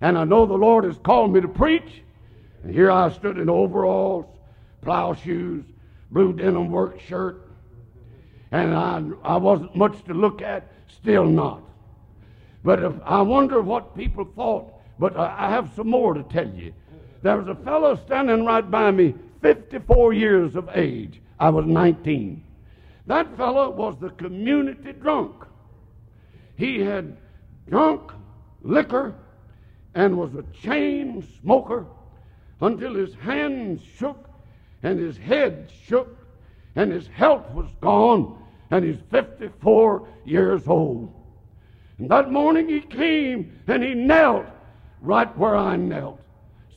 and 0.00 0.16
I 0.16 0.24
know 0.24 0.46
the 0.46 0.54
Lord 0.54 0.84
has 0.84 0.98
called 0.98 1.32
me 1.32 1.40
to 1.40 1.48
preach. 1.48 2.02
And 2.62 2.74
here 2.74 2.90
I 2.90 3.10
stood 3.10 3.38
in 3.38 3.48
overalls, 3.48 4.26
plow 4.82 5.14
shoes, 5.14 5.64
blue 6.10 6.32
denim 6.32 6.70
work 6.70 7.00
shirt, 7.00 7.48
and 8.50 8.74
I, 8.74 9.02
I 9.22 9.36
wasn't 9.36 9.76
much 9.76 10.02
to 10.04 10.14
look 10.14 10.42
at, 10.42 10.66
still 10.88 11.26
not. 11.26 11.62
But 12.64 12.82
if, 12.82 12.92
I 13.04 13.22
wonder 13.22 13.60
what 13.60 13.96
people 13.96 14.24
thought. 14.24 14.72
But 14.98 15.16
I 15.16 15.50
have 15.50 15.70
some 15.76 15.88
more 15.88 16.14
to 16.14 16.22
tell 16.24 16.48
you. 16.48 16.74
There 17.22 17.36
was 17.36 17.48
a 17.48 17.54
fellow 17.64 17.96
standing 18.04 18.44
right 18.44 18.68
by 18.68 18.90
me, 18.90 19.14
54 19.40 20.12
years 20.12 20.56
of 20.56 20.68
age. 20.74 21.20
I 21.38 21.50
was 21.50 21.66
19. 21.66 22.42
That 23.06 23.36
fellow 23.36 23.70
was 23.70 23.96
the 23.98 24.10
community 24.10 24.92
drunk. 24.92 25.46
He 26.56 26.80
had 26.80 27.16
drunk 27.68 28.12
liquor 28.62 29.14
and 29.94 30.18
was 30.18 30.34
a 30.34 30.42
chain 30.60 31.26
smoker 31.40 31.86
until 32.60 32.94
his 32.94 33.14
hands 33.14 33.80
shook 33.96 34.28
and 34.82 34.98
his 34.98 35.16
head 35.16 35.70
shook 35.86 36.16
and 36.76 36.92
his 36.92 37.06
health 37.08 37.50
was 37.52 37.70
gone 37.80 38.42
and 38.70 38.84
he's 38.84 39.00
54 39.10 40.06
years 40.24 40.66
old. 40.66 41.12
And 41.98 42.10
that 42.10 42.30
morning 42.30 42.68
he 42.68 42.80
came 42.80 43.60
and 43.66 43.82
he 43.82 43.94
knelt 43.94 44.46
right 45.00 45.36
where 45.38 45.56
I 45.56 45.76
knelt, 45.76 46.20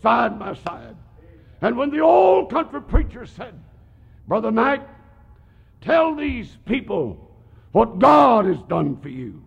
side 0.02 0.40
by 0.40 0.54
side. 0.56 0.96
And 1.62 1.78
when 1.78 1.92
the 1.92 2.00
old 2.00 2.50
country 2.50 2.82
preacher 2.82 3.26
said, 3.26 3.54
Brother 4.28 4.52
Mac, 4.52 4.88
tell 5.82 6.16
these 6.16 6.58
people 6.66 7.32
what 7.72 8.00
God 8.00 8.46
has 8.46 8.62
done 8.64 8.98
for 8.98 9.10
you. 9.10 9.44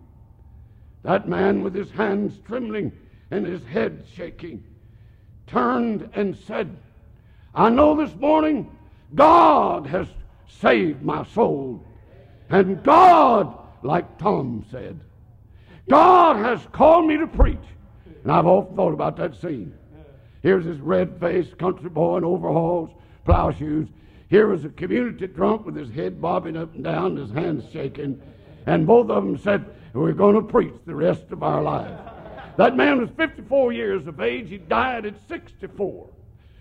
That 1.03 1.27
man 1.27 1.61
with 1.61 1.75
his 1.75 1.91
hands 1.91 2.39
trembling 2.47 2.91
and 3.31 3.45
his 3.45 3.63
head 3.65 4.05
shaking 4.15 4.63
turned 5.45 6.09
and 6.13 6.35
said, 6.35 6.75
I 7.53 7.69
know 7.69 7.95
this 7.95 8.15
morning 8.15 8.75
God 9.13 9.85
has 9.87 10.07
saved 10.47 11.03
my 11.03 11.23
soul. 11.25 11.83
And 12.49 12.81
God, 12.83 13.57
like 13.83 14.17
Tom 14.17 14.65
said, 14.71 14.99
God 15.89 16.37
has 16.37 16.65
called 16.71 17.07
me 17.07 17.17
to 17.17 17.27
preach. 17.27 17.57
And 18.23 18.31
I've 18.31 18.47
often 18.47 18.75
thought 18.75 18.93
about 18.93 19.17
that 19.17 19.39
scene. 19.39 19.73
Here's 20.45 20.65
this 20.65 20.77
red 20.77 21.19
faced 21.19 21.57
country 21.57 21.89
boy 21.89 22.17
in 22.17 22.23
overalls, 22.23 22.91
plow 23.25 23.49
shoes. 23.49 23.89
Here 24.29 24.45
was 24.45 24.63
a 24.63 24.69
community 24.69 25.25
drunk 25.25 25.65
with 25.65 25.75
his 25.75 25.89
head 25.89 26.21
bobbing 26.21 26.55
up 26.55 26.75
and 26.75 26.83
down, 26.83 27.17
his 27.17 27.31
hands 27.31 27.63
shaking. 27.73 28.21
And 28.67 28.85
both 28.85 29.09
of 29.09 29.23
them 29.23 29.39
said, 29.39 29.65
We're 29.93 30.13
going 30.13 30.35
to 30.35 30.43
preach 30.43 30.75
the 30.85 30.93
rest 30.93 31.31
of 31.31 31.41
our 31.41 31.63
lives. 31.63 31.99
That 32.57 32.77
man 32.77 33.01
was 33.01 33.09
54 33.17 33.73
years 33.73 34.05
of 34.05 34.21
age. 34.21 34.49
He 34.49 34.59
died 34.59 35.07
at 35.07 35.15
64. 35.27 36.09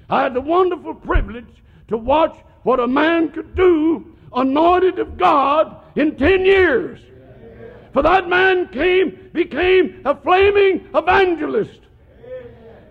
I 0.08 0.22
had 0.22 0.32
the 0.32 0.40
wonderful 0.40 0.94
privilege 0.94 1.62
to 1.88 1.98
watch 1.98 2.38
what 2.62 2.80
a 2.80 2.86
man 2.86 3.32
could 3.32 3.54
do, 3.54 4.16
anointed 4.34 4.98
of 4.98 5.18
God, 5.18 5.76
in 5.94 6.16
10 6.16 6.46
years. 6.46 7.00
For 7.92 8.00
that 8.00 8.30
man 8.30 8.66
came, 8.68 9.28
became 9.34 10.00
a 10.06 10.16
flaming 10.16 10.88
evangelist 10.94 11.80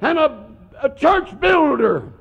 and 0.03 0.19
a, 0.19 0.42
a 0.84 0.96
church 0.96 1.39
builder. 1.39 2.12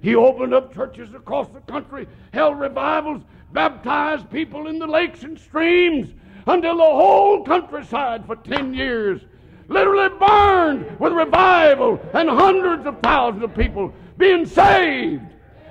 He 0.00 0.14
opened 0.14 0.54
up 0.54 0.74
churches 0.74 1.12
across 1.14 1.48
the 1.48 1.60
country, 1.60 2.06
held 2.32 2.60
revivals, 2.60 3.22
baptized 3.52 4.30
people 4.30 4.68
in 4.68 4.78
the 4.78 4.86
lakes 4.86 5.22
and 5.22 5.38
streams 5.38 6.12
until 6.46 6.76
the 6.76 6.84
whole 6.84 7.44
countryside 7.44 8.26
for 8.26 8.36
10 8.36 8.74
years 8.74 9.22
literally 9.68 10.08
burned 10.18 10.98
with 10.98 11.12
revival 11.12 12.00
and 12.14 12.28
hundreds 12.28 12.86
of 12.86 12.98
thousands 13.00 13.44
of 13.44 13.54
people 13.54 13.92
being 14.16 14.46
saved. 14.46 15.22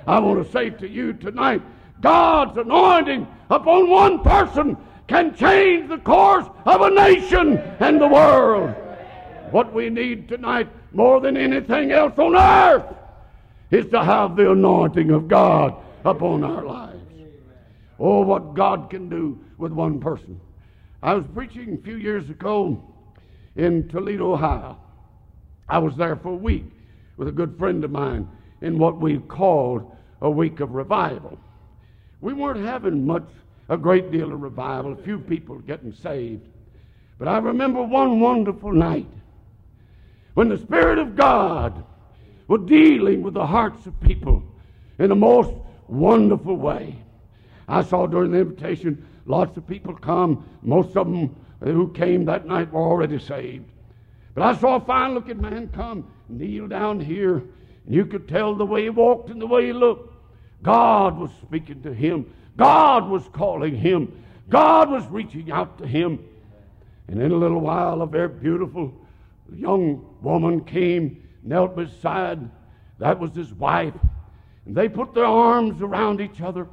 I 0.06 0.18
want 0.20 0.44
to 0.44 0.50
say 0.50 0.70
to 0.70 0.88
you 0.88 1.12
tonight 1.12 1.62
God's 2.00 2.56
anointing 2.56 3.26
upon 3.50 3.90
one 3.90 4.22
person 4.22 4.76
can 5.08 5.34
change 5.34 5.88
the 5.88 5.98
course 5.98 6.46
of 6.64 6.80
a 6.80 6.90
nation 6.90 7.58
and 7.80 8.00
the 8.00 8.08
world. 8.08 8.74
What 9.50 9.72
we 9.72 9.90
need 9.90 10.28
tonight, 10.28 10.68
more 10.92 11.20
than 11.20 11.36
anything 11.36 11.92
else 11.92 12.18
on 12.18 12.36
earth, 12.36 12.94
is 13.70 13.86
to 13.90 14.02
have 14.02 14.36
the 14.36 14.50
anointing 14.50 15.10
of 15.10 15.28
God 15.28 15.74
upon 16.04 16.42
our 16.44 16.64
lives. 16.64 17.02
Oh, 17.98 18.22
what 18.22 18.54
God 18.54 18.90
can 18.90 19.08
do 19.08 19.38
with 19.58 19.72
one 19.72 20.00
person. 20.00 20.40
I 21.02 21.14
was 21.14 21.24
preaching 21.34 21.74
a 21.74 21.84
few 21.84 21.96
years 21.96 22.28
ago 22.30 22.82
in 23.56 23.88
Toledo, 23.88 24.32
Ohio. 24.34 24.78
I 25.68 25.78
was 25.78 25.94
there 25.96 26.16
for 26.16 26.30
a 26.30 26.36
week 26.36 26.64
with 27.16 27.28
a 27.28 27.32
good 27.32 27.58
friend 27.58 27.84
of 27.84 27.90
mine 27.90 28.28
in 28.62 28.78
what 28.78 29.00
we 29.00 29.18
called 29.18 29.90
a 30.20 30.30
week 30.30 30.60
of 30.60 30.70
revival. 30.70 31.38
We 32.20 32.32
weren't 32.32 32.64
having 32.64 33.06
much, 33.06 33.28
a 33.68 33.76
great 33.76 34.10
deal 34.10 34.32
of 34.32 34.40
revival, 34.40 34.92
a 34.92 35.02
few 35.02 35.18
people 35.18 35.58
getting 35.58 35.92
saved. 35.92 36.42
But 37.18 37.28
I 37.28 37.38
remember 37.38 37.82
one 37.82 38.20
wonderful 38.20 38.72
night 38.72 39.08
when 40.38 40.48
the 40.48 40.56
Spirit 40.56 41.00
of 41.00 41.16
God 41.16 41.84
was 42.46 42.60
dealing 42.66 43.22
with 43.22 43.34
the 43.34 43.44
hearts 43.44 43.86
of 43.86 44.00
people 44.00 44.40
in 45.00 45.10
a 45.10 45.16
most 45.16 45.52
wonderful 45.88 46.54
way. 46.54 46.96
I 47.66 47.82
saw 47.82 48.06
during 48.06 48.30
the 48.30 48.38
invitation 48.38 49.04
lots 49.26 49.56
of 49.56 49.66
people 49.66 49.94
come. 49.94 50.48
Most 50.62 50.96
of 50.96 51.10
them 51.10 51.34
who 51.60 51.92
came 51.92 52.24
that 52.26 52.46
night 52.46 52.72
were 52.72 52.80
already 52.80 53.18
saved. 53.18 53.64
But 54.36 54.44
I 54.44 54.54
saw 54.54 54.76
a 54.76 54.80
fine 54.80 55.14
looking 55.14 55.40
man 55.40 55.70
come, 55.74 56.08
kneel 56.28 56.68
down 56.68 57.00
here, 57.00 57.38
and 57.38 57.92
you 57.92 58.06
could 58.06 58.28
tell 58.28 58.54
the 58.54 58.64
way 58.64 58.84
he 58.84 58.90
walked 58.90 59.30
and 59.30 59.42
the 59.42 59.46
way 59.48 59.66
he 59.66 59.72
looked. 59.72 60.14
God 60.62 61.18
was 61.18 61.32
speaking 61.42 61.82
to 61.82 61.92
him. 61.92 62.32
God 62.56 63.08
was 63.08 63.28
calling 63.32 63.74
him. 63.74 64.24
God 64.48 64.88
was 64.88 65.04
reaching 65.08 65.50
out 65.50 65.78
to 65.78 65.86
him. 65.88 66.24
And 67.08 67.20
in 67.20 67.32
a 67.32 67.36
little 67.36 67.60
while, 67.60 68.02
a 68.02 68.06
very 68.06 68.28
beautiful 68.28 68.94
young 69.54 70.04
woman 70.20 70.64
came, 70.64 71.22
knelt 71.42 71.76
beside. 71.76 72.50
That 72.98 73.18
was 73.18 73.34
his 73.34 73.52
wife. 73.52 73.94
And 74.66 74.76
they 74.76 74.88
put 74.88 75.14
their 75.14 75.24
arms 75.24 75.80
around 75.80 76.20
each 76.20 76.40
other. 76.40 76.66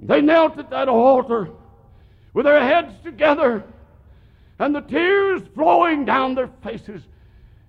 They 0.00 0.20
knelt 0.20 0.58
at 0.58 0.70
that 0.70 0.88
altar 0.88 1.50
with 2.32 2.46
their 2.46 2.60
heads 2.60 2.94
together 3.02 3.64
and 4.58 4.74
the 4.74 4.80
tears 4.80 5.42
flowing 5.54 6.04
down 6.04 6.34
their 6.34 6.50
faces. 6.62 7.02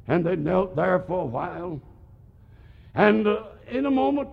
And 0.07 0.25
they 0.25 0.35
knelt 0.35 0.75
there 0.75 0.99
for 0.99 1.21
a 1.21 1.25
while. 1.25 1.81
And 2.93 3.27
uh, 3.27 3.43
in 3.67 3.85
a 3.85 3.91
moment, 3.91 4.29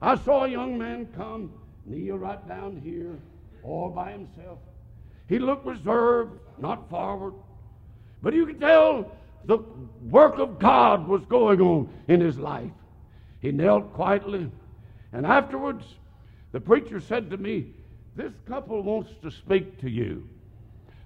I 0.00 0.16
saw 0.16 0.44
a 0.44 0.48
young 0.48 0.78
man 0.78 1.08
come, 1.16 1.52
kneel 1.84 2.16
right 2.16 2.46
down 2.46 2.80
here, 2.84 3.18
all 3.64 3.90
by 3.90 4.12
himself. 4.12 4.58
He 5.28 5.38
looked 5.38 5.66
reserved, 5.66 6.38
not 6.58 6.88
forward. 6.88 7.34
But 8.22 8.34
you 8.34 8.46
could 8.46 8.60
tell 8.60 9.10
the 9.44 9.58
work 10.02 10.38
of 10.38 10.58
God 10.58 11.06
was 11.08 11.24
going 11.26 11.60
on 11.60 11.88
in 12.08 12.20
his 12.20 12.38
life. 12.38 12.70
He 13.40 13.52
knelt 13.52 13.92
quietly. 13.94 14.50
And 15.12 15.24
afterwards, 15.24 15.84
the 16.52 16.60
preacher 16.60 17.00
said 17.00 17.30
to 17.30 17.36
me, 17.36 17.72
this 18.16 18.32
couple 18.46 18.82
wants 18.82 19.12
to 19.22 19.30
speak 19.30 19.80
to 19.80 19.88
you. 19.88 20.28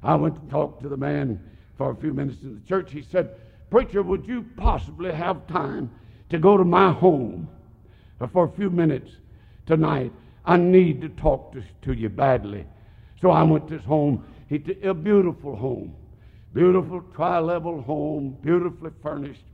I 0.02 0.14
went 0.14 0.34
to 0.34 0.50
talk 0.50 0.80
to 0.80 0.88
the 0.88 0.96
man 0.96 1.40
for 1.76 1.90
a 1.90 1.96
few 1.96 2.12
minutes 2.12 2.42
in 2.42 2.54
the 2.54 2.66
church. 2.68 2.90
He 2.90 3.02
said, 3.02 3.36
Preacher, 3.70 4.02
would 4.02 4.26
you 4.26 4.44
possibly 4.56 5.12
have 5.12 5.46
time 5.46 5.90
to 6.30 6.38
go 6.38 6.56
to 6.56 6.64
my 6.64 6.92
home 6.92 7.48
uh, 8.20 8.26
for 8.26 8.44
a 8.44 8.50
few 8.50 8.70
minutes 8.70 9.12
tonight? 9.66 10.12
I 10.44 10.56
need 10.56 11.00
to 11.02 11.08
talk 11.08 11.52
to, 11.52 11.62
to 11.82 11.92
you 11.92 12.08
badly. 12.08 12.66
So 13.20 13.30
I 13.30 13.42
went 13.42 13.68
to 13.68 13.74
his 13.74 13.84
home. 13.84 14.24
He 14.48 14.62
a 14.82 14.92
beautiful 14.92 15.56
home, 15.56 15.94
beautiful 16.54 17.02
tri-level 17.14 17.82
home, 17.82 18.36
beautifully 18.42 18.90
furnished. 19.02 19.44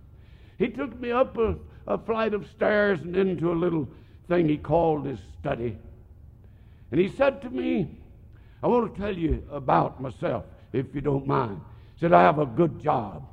He 0.59 0.69
took 0.69 0.99
me 1.01 1.13
up 1.13 1.37
a, 1.39 1.57
a 1.87 1.99
flight 1.99 2.35
of 2.35 2.47
stairs 2.49 3.01
and 3.01 3.17
into 3.17 3.53
a 3.53 3.55
little 3.55 3.89
thing 4.29 4.49
he 4.49 4.57
called 4.57 5.07
his 5.07 5.21
study. 5.41 5.77
And 6.91 7.01
he 7.01 7.09
said 7.09 7.41
to 7.43 7.51
me, 7.51 7.99
I 8.63 8.67
want 8.67 8.93
to 8.93 9.01
tell 9.01 9.17
you 9.17 9.45
about 9.51 10.01
myself, 10.01 10.45
if 10.73 10.95
you 10.95 11.01
don't 11.01 11.27
mind. 11.27 11.61
He 11.95 12.01
said, 12.01 12.13
I 12.13 12.23
have 12.23 12.39
a 12.39 12.47
good 12.47 12.81
job, 12.81 13.27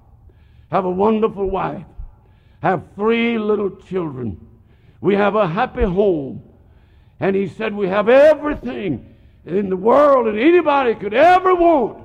have 0.70 0.86
a 0.86 0.90
wonderful 0.90 1.50
wife, 1.50 1.86
have 2.62 2.84
three 2.96 3.38
little 3.38 3.72
children. 3.72 4.40
We 5.02 5.16
have 5.16 5.36
a 5.36 5.48
happy 5.48 5.84
home. 5.84 6.44
And 7.20 7.36
he 7.36 7.48
said, 7.48 7.74
We 7.74 7.88
have 7.88 8.10
everything 8.10 9.16
in 9.46 9.70
the 9.70 9.78
world 9.78 10.28
that 10.28 10.40
anybody 10.40 10.96
could 10.96 11.14
ever 11.14 11.56
want, 11.56 12.05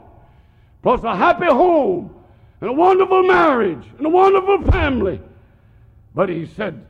plus 0.82 1.02
a 1.04 1.16
happy 1.16 1.46
home 1.46 2.14
and 2.60 2.70
a 2.70 2.72
wonderful 2.72 3.22
marriage 3.22 3.84
and 3.98 4.06
a 4.06 4.10
wonderful 4.10 4.62
family. 4.70 5.20
But 6.14 6.28
he 6.28 6.46
said, 6.46 6.86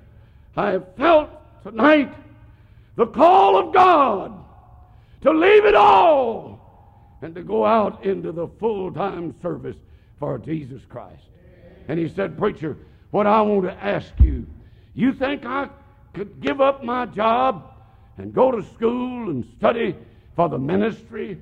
I 0.57 0.70
have 0.70 0.94
felt 0.96 1.31
tonight 1.62 2.12
the 2.96 3.07
call 3.07 3.57
of 3.57 3.74
God 3.74 4.33
to 5.22 5.31
leave 5.31 5.64
it 5.64 5.74
all 5.74 7.18
and 7.22 7.35
to 7.35 7.42
go 7.42 7.64
out 7.64 8.05
into 8.05 8.33
the 8.33 8.48
full 8.59 8.92
time 8.92 9.35
service 9.42 9.76
for 10.18 10.38
Jesus 10.38 10.83
Christ. 10.88 11.22
And 11.88 11.98
he 11.98 12.09
said, 12.09 12.38
Preacher, 12.38 12.76
what 13.11 13.26
I 13.26 13.40
want 13.42 13.64
to 13.64 13.85
ask 13.85 14.12
you, 14.20 14.46
you 14.94 15.12
think 15.12 15.44
I 15.44 15.68
could 16.14 16.40
give 16.40 16.61
up 16.61 16.85
my 16.85 17.07
job 17.07 17.72
and 18.18 18.33
go 18.33 18.50
to 18.50 18.62
school 18.74 19.31
and 19.31 19.44
study 19.57 19.96
for 20.37 20.48
the 20.48 20.59
ministry? 20.59 21.38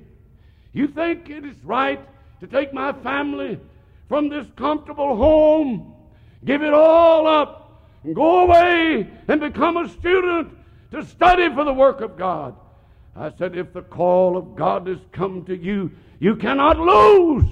You 0.72 0.88
think 0.88 1.28
it 1.30 1.44
is 1.44 1.56
right 1.64 2.00
to 2.40 2.46
take 2.46 2.72
my 2.72 2.92
family 2.92 3.58
from 4.08 4.28
this 4.28 4.46
comfortable 4.56 5.16
home, 5.16 5.94
give 6.44 6.62
it 6.62 6.72
all 6.72 7.26
up, 7.26 7.88
and 8.04 8.14
go 8.14 8.44
away 8.44 9.08
and 9.28 9.40
become 9.40 9.76
a 9.76 9.88
student 9.88 10.56
to 10.92 11.04
study 11.04 11.48
for 11.54 11.64
the 11.64 11.72
work 11.72 12.00
of 12.00 12.16
God? 12.16 12.54
I 13.16 13.32
said, 13.36 13.56
if 13.56 13.72
the 13.72 13.82
call 13.82 14.36
of 14.36 14.54
God 14.54 14.86
has 14.86 14.98
come 15.12 15.44
to 15.46 15.56
you, 15.56 15.90
you 16.20 16.36
cannot 16.36 16.78
lose. 16.78 17.44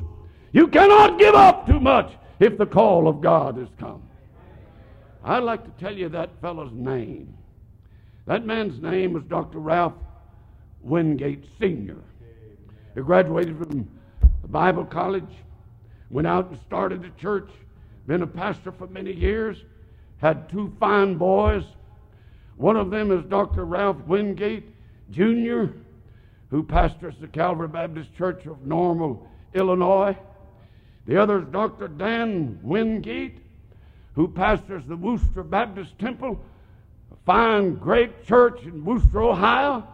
You 0.53 0.68
cannot 0.68 1.18
give 1.18 1.35
up 1.35 1.66
too 1.66 1.81
much 1.81 2.12
if 2.38 2.57
the 2.57 2.66
call 2.66 3.09
of 3.09 3.20
God 3.20 3.59
has 3.59 3.68
come. 3.79 4.03
I'd 5.25 5.42
like 5.42 5.64
to 5.64 5.85
tell 5.85 5.92
you 5.92 6.09
that 6.11 6.40
fellow's 6.40 6.72
name. 6.72 7.37
That 8.27 8.46
man's 8.46 8.81
name 8.81 9.12
was 9.12 9.25
Dr. 9.25 9.59
Ralph 9.59 9.94
Wingate 10.83 11.44
Sr. 11.59 11.99
He 12.94 13.01
graduated 13.01 13.59
from 13.59 13.88
Bible 14.49 14.85
college, 14.85 15.25
went 16.11 16.27
out 16.27 16.51
and 16.51 16.61
started 16.61 17.05
a 17.05 17.11
church, 17.21 17.49
been 18.07 18.23
a 18.23 18.27
pastor 18.27 18.73
for 18.73 18.87
many 18.87 19.13
years, 19.13 19.65
had 20.19 20.49
two 20.49 20.73
fine 20.79 21.17
boys. 21.17 21.65
One 22.57 22.77
of 22.77 22.91
them 22.91 23.11
is 23.11 23.25
Dr. 23.25 23.65
Ralph 23.65 23.99
Wingate 24.07 24.73
Jr., 25.11 25.65
who 26.51 26.63
pastors 26.63 27.15
the 27.21 27.27
Calvary 27.27 27.69
Baptist 27.69 28.15
Church 28.15 28.47
of 28.47 28.67
Normal, 28.67 29.29
Illinois. 29.53 30.17
The 31.07 31.21
other 31.21 31.41
is 31.41 31.49
Dr. 31.49 31.89
Dan 31.89 32.59
Wingate, 32.63 33.39
who 34.15 34.29
pastors 34.29 34.87
the 34.87 34.97
Wooster 34.97 35.43
Baptist 35.43 35.99
Temple, 35.99 36.41
a 37.13 37.17
fine, 37.27 37.75
great 37.75 38.25
church 38.25 38.63
in 38.63 38.85
Wooster, 38.85 39.23
Ohio. 39.23 39.87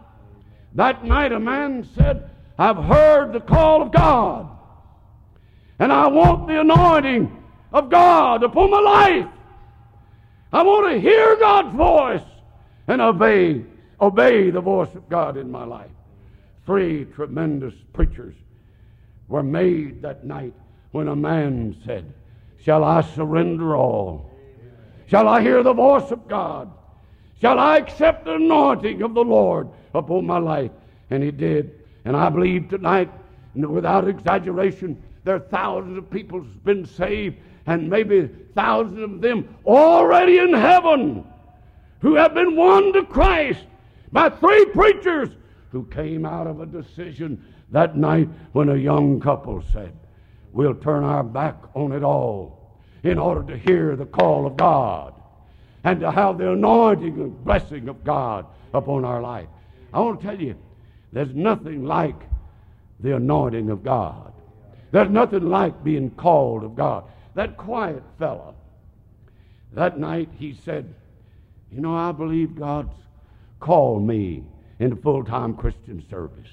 That 0.73 1.03
night, 1.03 1.31
a 1.31 1.39
man 1.39 1.87
said, 1.95 2.29
I've 2.57 2.77
heard 2.77 3.33
the 3.33 3.39
call 3.39 3.81
of 3.81 3.91
God, 3.91 4.49
and 5.79 5.91
I 5.91 6.07
want 6.07 6.47
the 6.47 6.59
anointing 6.61 7.43
of 7.71 7.89
God 7.89 8.43
upon 8.43 8.69
my 8.69 8.79
life. 8.79 9.27
I 10.51 10.61
want 10.61 10.93
to 10.93 11.01
hear 11.01 11.35
God's 11.37 11.75
voice 11.75 12.29
and 12.87 13.01
obey 13.01 13.65
obey 14.03 14.49
the 14.49 14.61
voice 14.61 14.93
of 14.95 15.07
God 15.09 15.37
in 15.37 15.49
my 15.49 15.63
life. 15.63 15.89
Three 16.65 17.05
tremendous 17.05 17.73
preachers 17.93 18.35
were 19.27 19.43
made 19.43 20.01
that 20.01 20.25
night 20.25 20.53
when 20.91 21.07
a 21.07 21.15
man 21.15 21.75
said, 21.85 22.13
Shall 22.61 22.83
I 22.83 23.01
surrender 23.01 23.75
all? 23.75 24.29
Shall 25.07 25.27
I 25.27 25.41
hear 25.41 25.63
the 25.63 25.73
voice 25.73 26.11
of 26.11 26.27
God? 26.27 26.71
Shall 27.41 27.59
I 27.59 27.77
accept 27.77 28.25
the 28.25 28.35
anointing 28.35 29.01
of 29.01 29.13
the 29.13 29.23
Lord 29.23 29.69
upon 29.93 30.25
my 30.25 30.37
life? 30.37 30.71
And 31.09 31.23
he 31.23 31.31
did. 31.31 31.82
And 32.05 32.15
I 32.17 32.29
believe 32.29 32.69
tonight, 32.69 33.11
without 33.55 34.07
exaggeration, 34.07 35.01
there 35.23 35.35
are 35.35 35.39
thousands 35.39 35.97
of 35.97 36.09
people 36.09 36.39
who've 36.39 36.63
been 36.65 36.85
saved, 36.85 37.37
and 37.65 37.89
maybe 37.89 38.29
thousands 38.55 38.99
of 38.99 39.21
them 39.21 39.55
already 39.65 40.37
in 40.37 40.53
heaven 40.53 41.25
who 42.01 42.15
have 42.15 42.33
been 42.33 42.55
won 42.55 42.91
to 42.93 43.03
Christ 43.05 43.65
by 44.11 44.29
three 44.29 44.65
preachers 44.65 45.29
who 45.71 45.85
came 45.85 46.25
out 46.25 46.47
of 46.47 46.59
a 46.59 46.65
decision 46.65 47.43
that 47.71 47.97
night 47.97 48.29
when 48.51 48.69
a 48.69 48.75
young 48.75 49.19
couple 49.19 49.63
said, 49.71 49.93
We'll 50.51 50.75
turn 50.75 51.03
our 51.03 51.23
back 51.23 51.55
on 51.73 51.93
it 51.93 52.03
all 52.03 52.77
in 53.01 53.17
order 53.17 53.43
to 53.51 53.57
hear 53.57 53.95
the 53.95 54.05
call 54.05 54.45
of 54.45 54.55
God 54.55 55.13
and 55.83 55.99
to 55.99 56.11
have 56.11 56.37
the 56.37 56.51
anointing 56.51 57.19
and 57.19 57.43
blessing 57.43 57.89
of 57.89 58.03
God 58.03 58.45
upon 58.73 59.03
our 59.03 59.21
life. 59.21 59.47
I 59.93 59.99
want 59.99 60.21
to 60.21 60.27
tell 60.27 60.39
you, 60.39 60.55
there's 61.13 61.33
nothing 61.33 61.85
like 61.85 62.19
the 62.99 63.15
anointing 63.15 63.69
of 63.69 63.83
God. 63.83 64.33
There's 64.91 65.09
nothing 65.09 65.47
like 65.49 65.83
being 65.83 66.09
called 66.11 66.63
of 66.63 66.75
God. 66.75 67.05
That 67.35 67.57
quiet 67.57 68.03
fellow, 68.19 68.55
that 69.73 69.99
night 69.99 70.29
he 70.37 70.53
said, 70.65 70.93
You 71.71 71.81
know, 71.81 71.95
I 71.95 72.11
believe 72.11 72.55
God's 72.55 72.93
called 73.59 74.05
me 74.05 74.43
into 74.79 74.95
full 74.97 75.23
time 75.23 75.55
Christian 75.55 76.03
service. 76.09 76.49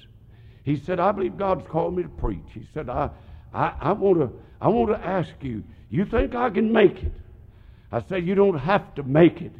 He 0.63 0.77
said, 0.77 0.99
I 0.99 1.11
believe 1.11 1.37
God's 1.37 1.67
called 1.67 1.95
me 1.95 2.03
to 2.03 2.09
preach. 2.09 2.45
He 2.53 2.67
said, 2.73 2.87
I, 2.87 3.09
I, 3.53 3.73
I, 3.79 3.91
want 3.93 4.19
to, 4.19 4.31
I 4.61 4.67
want 4.69 4.91
to 4.91 5.05
ask 5.05 5.31
you, 5.41 5.63
you 5.89 6.05
think 6.05 6.35
I 6.35 6.49
can 6.51 6.71
make 6.71 7.03
it? 7.03 7.13
I 7.91 8.03
said, 8.07 8.27
You 8.27 8.35
don't 8.35 8.59
have 8.59 8.93
to 8.95 9.03
make 9.03 9.41
it. 9.41 9.53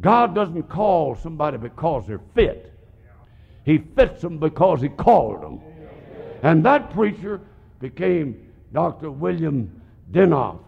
God 0.00 0.34
doesn't 0.34 0.64
call 0.64 1.16
somebody 1.16 1.58
because 1.58 2.04
they're 2.06 2.20
fit, 2.34 2.71
He 3.64 3.78
fits 3.78 4.22
them 4.22 4.38
because 4.38 4.80
He 4.80 4.88
called 4.88 5.42
them. 5.42 5.60
And 6.42 6.64
that 6.64 6.92
preacher 6.92 7.40
became 7.80 8.50
Dr. 8.72 9.10
William 9.10 9.80
Denoff, 10.10 10.58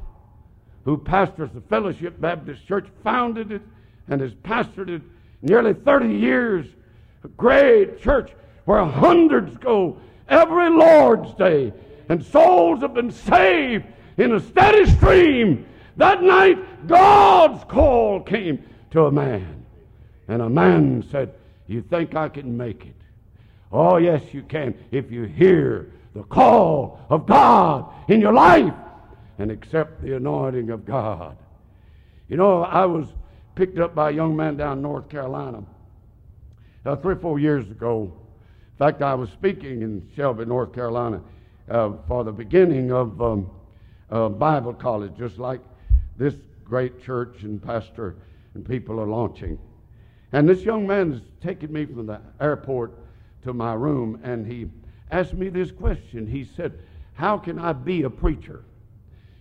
who 0.85 0.99
pastors 0.99 1.51
the 1.53 1.61
Fellowship 1.63 2.21
Baptist 2.21 2.67
Church, 2.67 2.87
founded 3.03 3.51
it, 3.51 3.63
and 4.09 4.21
has 4.21 4.35
pastored 4.35 4.89
it 4.89 5.03
nearly 5.43 5.75
30 5.75 6.09
years, 6.09 6.67
a 7.25 7.29
great 7.29 8.01
church 8.01 8.33
where 8.65 8.85
hundreds 8.85 9.57
go 9.59 9.97
every 10.29 10.71
Lord's 10.71 11.33
Day, 11.35 11.73
and 12.09 12.25
souls 12.25 12.81
have 12.81 12.95
been 12.95 13.11
saved 13.11 13.85
in 14.17 14.33
a 14.33 14.41
steady 14.41 14.87
stream. 14.87 15.67
That 15.97 16.23
night, 16.23 16.87
God's 16.87 17.65
call 17.65 18.21
came 18.21 18.63
to 18.91 19.07
a 19.07 19.13
man, 19.13 19.65
and 20.29 20.43
a 20.43 20.49
man 20.49 21.05
said, 21.11 21.35
You 21.67 21.83
think 21.83 22.15
I 22.15 22.29
can 22.29 22.57
make 22.57 22.87
it? 22.87 22.97
Oh, 23.73 23.97
yes, 23.97 24.23
you 24.33 24.43
can 24.43 24.75
if 24.91 25.11
you 25.11 25.25
hear 25.25 25.93
the 26.15 26.23
call 26.23 27.01
of 27.11 27.27
God 27.27 27.93
in 28.09 28.21
your 28.21 28.33
life 28.33 28.75
and 29.39 29.51
accept 29.51 30.03
the 30.03 30.17
anointing 30.17 30.71
of 30.71 30.85
God. 30.85 31.37
You 32.29 32.37
know, 32.37 32.63
I 32.63 32.87
was 32.87 33.09
picked 33.55 33.79
up 33.79 33.95
by 33.95 34.11
a 34.11 34.13
young 34.13 34.37
man 34.37 34.57
down 34.57 34.79
in 34.79 34.83
North 34.83 35.09
Carolina 35.09 35.65
uh, 36.87 36.97
three 36.97 37.15
or 37.15 37.19
four 37.19 37.39
years 37.39 37.69
ago. 37.71 38.13
In 38.73 38.79
fact, 38.79 39.03
I 39.03 39.15
was 39.15 39.31
speaking 39.31 39.83
in 39.83 40.09
Shelby, 40.15 40.45
North 40.45 40.73
Carolina, 40.73 41.21
uh, 41.69 41.93
for 42.07 42.25
the 42.25 42.33
beginning 42.33 42.93
of 42.93 43.21
um, 43.21 43.51
uh, 44.11 44.29
Bible 44.29 44.75
college, 44.75 45.13
just 45.17 45.39
like 45.39 45.61
this 46.17 46.35
great 46.65 47.03
church 47.03 47.43
and 47.43 47.63
pastor 47.63 48.17
and 48.55 48.67
people 48.67 49.01
are 49.01 49.07
launching. 49.07 49.59
And 50.35 50.49
this 50.49 50.63
young 50.63 50.85
man 50.85 51.13
is 51.13 51.21
taking 51.41 51.73
me 51.73 51.87
from 51.87 52.07
the 52.07 52.21
airport 52.41 52.99
to 53.45 53.53
my 53.53 53.73
room, 53.73 54.19
and 54.25 54.45
he 54.45 54.69
asked 55.13 55.33
me 55.33 55.49
this 55.49 55.71
question. 55.71 56.27
He 56.27 56.45
said, 56.57 56.77
How 57.13 57.39
can 57.39 57.57
I 57.57 57.73
be 57.73 58.03
a 58.03 58.11
preacher? 58.11 58.65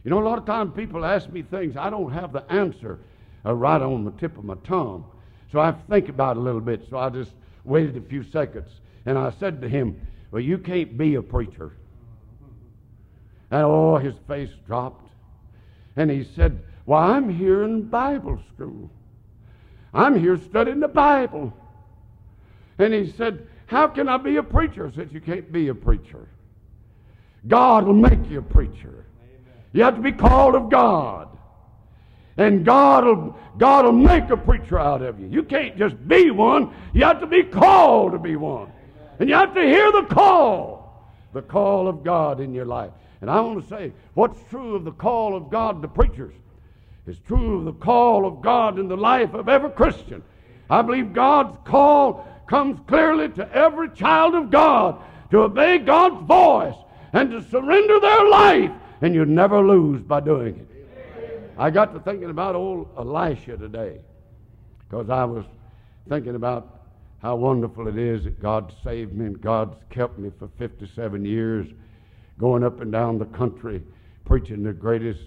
You 0.03 0.11
know, 0.11 0.21
a 0.21 0.23
lot 0.23 0.37
of 0.37 0.45
times 0.45 0.71
people 0.75 1.03
ask 1.03 1.31
me 1.31 1.41
things, 1.41 1.75
I 1.75 1.89
don't 1.89 2.11
have 2.11 2.31
the 2.31 2.43
answer 2.51 2.99
uh, 3.43 3.55
right 3.55 3.81
on 3.81 4.05
the 4.05 4.11
tip 4.11 4.37
of 4.37 4.43
my 4.43 4.53
tongue. 4.63 5.03
So 5.51 5.59
I 5.59 5.71
think 5.89 6.09
about 6.09 6.37
it 6.37 6.41
a 6.41 6.43
little 6.43 6.61
bit. 6.61 6.85
So 6.91 6.99
I 6.99 7.09
just 7.09 7.31
waited 7.63 7.97
a 7.97 8.01
few 8.01 8.21
seconds. 8.21 8.69
And 9.07 9.17
I 9.17 9.31
said 9.39 9.61
to 9.61 9.67
him, 9.67 9.99
Well, 10.29 10.43
you 10.43 10.59
can't 10.59 10.95
be 10.95 11.15
a 11.15 11.23
preacher. 11.23 11.73
And 13.49 13.63
oh, 13.63 13.97
his 13.97 14.13
face 14.27 14.51
dropped. 14.67 15.09
And 15.95 16.11
he 16.11 16.23
said, 16.35 16.61
Well, 16.85 17.01
I'm 17.01 17.35
here 17.35 17.63
in 17.63 17.89
Bible 17.89 18.39
school. 18.53 18.91
I'm 19.93 20.19
here 20.19 20.37
studying 20.37 20.79
the 20.79 20.87
Bible. 20.87 21.53
And 22.79 22.93
he 22.93 23.11
said, 23.11 23.47
How 23.67 23.87
can 23.87 24.09
I 24.09 24.17
be 24.17 24.37
a 24.37 24.43
preacher? 24.43 24.87
I 24.87 24.91
said, 24.91 25.09
You 25.11 25.21
can't 25.21 25.51
be 25.51 25.67
a 25.67 25.75
preacher. 25.75 26.27
God 27.47 27.85
will 27.85 27.93
make 27.93 28.29
you 28.29 28.39
a 28.39 28.43
preacher. 28.43 29.05
You 29.73 29.83
have 29.83 29.95
to 29.95 30.01
be 30.01 30.11
called 30.11 30.55
of 30.55 30.69
God. 30.69 31.29
And 32.37 32.65
God 32.65 33.05
will, 33.05 33.37
God 33.57 33.85
will 33.85 33.91
make 33.91 34.29
a 34.29 34.37
preacher 34.37 34.79
out 34.79 35.01
of 35.01 35.19
you. 35.19 35.27
You 35.27 35.43
can't 35.43 35.77
just 35.77 36.07
be 36.07 36.31
one. 36.31 36.73
You 36.93 37.03
have 37.03 37.19
to 37.19 37.27
be 37.27 37.43
called 37.43 38.13
to 38.13 38.19
be 38.19 38.35
one. 38.35 38.71
And 39.19 39.29
you 39.29 39.35
have 39.35 39.53
to 39.53 39.61
hear 39.61 39.91
the 39.91 40.07
call, 40.09 41.11
the 41.33 41.41
call 41.41 41.87
of 41.87 42.03
God 42.03 42.39
in 42.39 42.53
your 42.53 42.65
life. 42.65 42.91
And 43.21 43.29
I 43.29 43.39
want 43.41 43.61
to 43.61 43.69
say, 43.69 43.93
what's 44.15 44.39
true 44.49 44.75
of 44.75 44.83
the 44.83 44.91
call 44.91 45.35
of 45.35 45.49
God 45.49 45.81
to 45.81 45.87
preachers 45.87 46.33
is 47.07 47.19
true 47.27 47.59
of 47.59 47.65
the 47.65 47.73
call 47.73 48.25
of 48.25 48.41
God 48.41 48.79
in 48.79 48.87
the 48.87 48.97
life 48.97 49.33
of 49.33 49.49
every 49.49 49.71
Christian. 49.71 50.23
I 50.69 50.81
believe 50.81 51.13
God's 51.13 51.57
call 51.65 52.27
comes 52.47 52.79
clearly 52.87 53.29
to 53.29 53.51
every 53.53 53.89
child 53.89 54.35
of 54.35 54.49
God 54.49 55.01
to 55.31 55.41
obey 55.41 55.79
God's 55.79 56.25
voice 56.25 56.75
and 57.11 57.31
to 57.31 57.43
surrender 57.43 57.99
their 57.99 58.29
life, 58.29 58.71
and 59.01 59.13
you 59.13 59.25
never 59.25 59.65
lose 59.65 60.01
by 60.01 60.19
doing 60.19 60.59
it. 60.59 60.67
I 61.57 61.69
got 61.69 61.93
to 61.93 61.99
thinking 61.99 62.29
about 62.29 62.55
old 62.55 62.89
Elisha 62.97 63.57
today 63.57 63.99
because 64.79 65.09
I 65.09 65.23
was 65.25 65.45
thinking 66.09 66.35
about 66.35 66.83
how 67.21 67.35
wonderful 67.35 67.87
it 67.87 67.97
is 67.97 68.23
that 68.25 68.41
God 68.41 68.73
saved 68.83 69.13
me 69.13 69.25
and 69.25 69.39
God's 69.39 69.75
kept 69.89 70.17
me 70.17 70.31
for 70.37 70.49
57 70.57 71.23
years 71.23 71.67
going 72.39 72.63
up 72.63 72.81
and 72.81 72.91
down 72.91 73.17
the 73.17 73.25
country 73.25 73.81
preaching 74.25 74.63
the 74.63 74.73
greatest, 74.73 75.21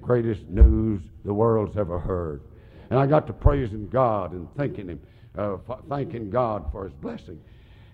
greatest 0.00 0.48
news 0.48 1.02
the 1.24 1.34
world's 1.34 1.76
ever 1.76 1.98
heard. 1.98 2.42
And 2.90 2.98
I 2.98 3.06
got 3.06 3.26
to 3.26 3.32
praising 3.32 3.88
God 3.88 4.32
and 4.32 4.48
thanking 4.56 4.88
Him, 4.88 5.00
uh, 5.36 5.56
thanking 5.88 6.30
God 6.30 6.66
for 6.72 6.84
His 6.84 6.92
blessing. 6.94 7.40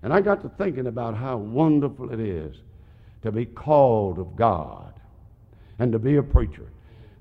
And 0.02 0.12
I 0.12 0.20
got 0.20 0.42
to 0.42 0.48
thinking 0.50 0.86
about 0.86 1.16
how 1.16 1.36
wonderful 1.36 2.12
it 2.12 2.20
is 2.20 2.56
to 3.22 3.32
be 3.32 3.46
called 3.46 4.18
of 4.18 4.36
God 4.36 4.92
and 5.78 5.90
to 5.92 5.98
be 5.98 6.16
a 6.16 6.22
preacher. 6.22 6.68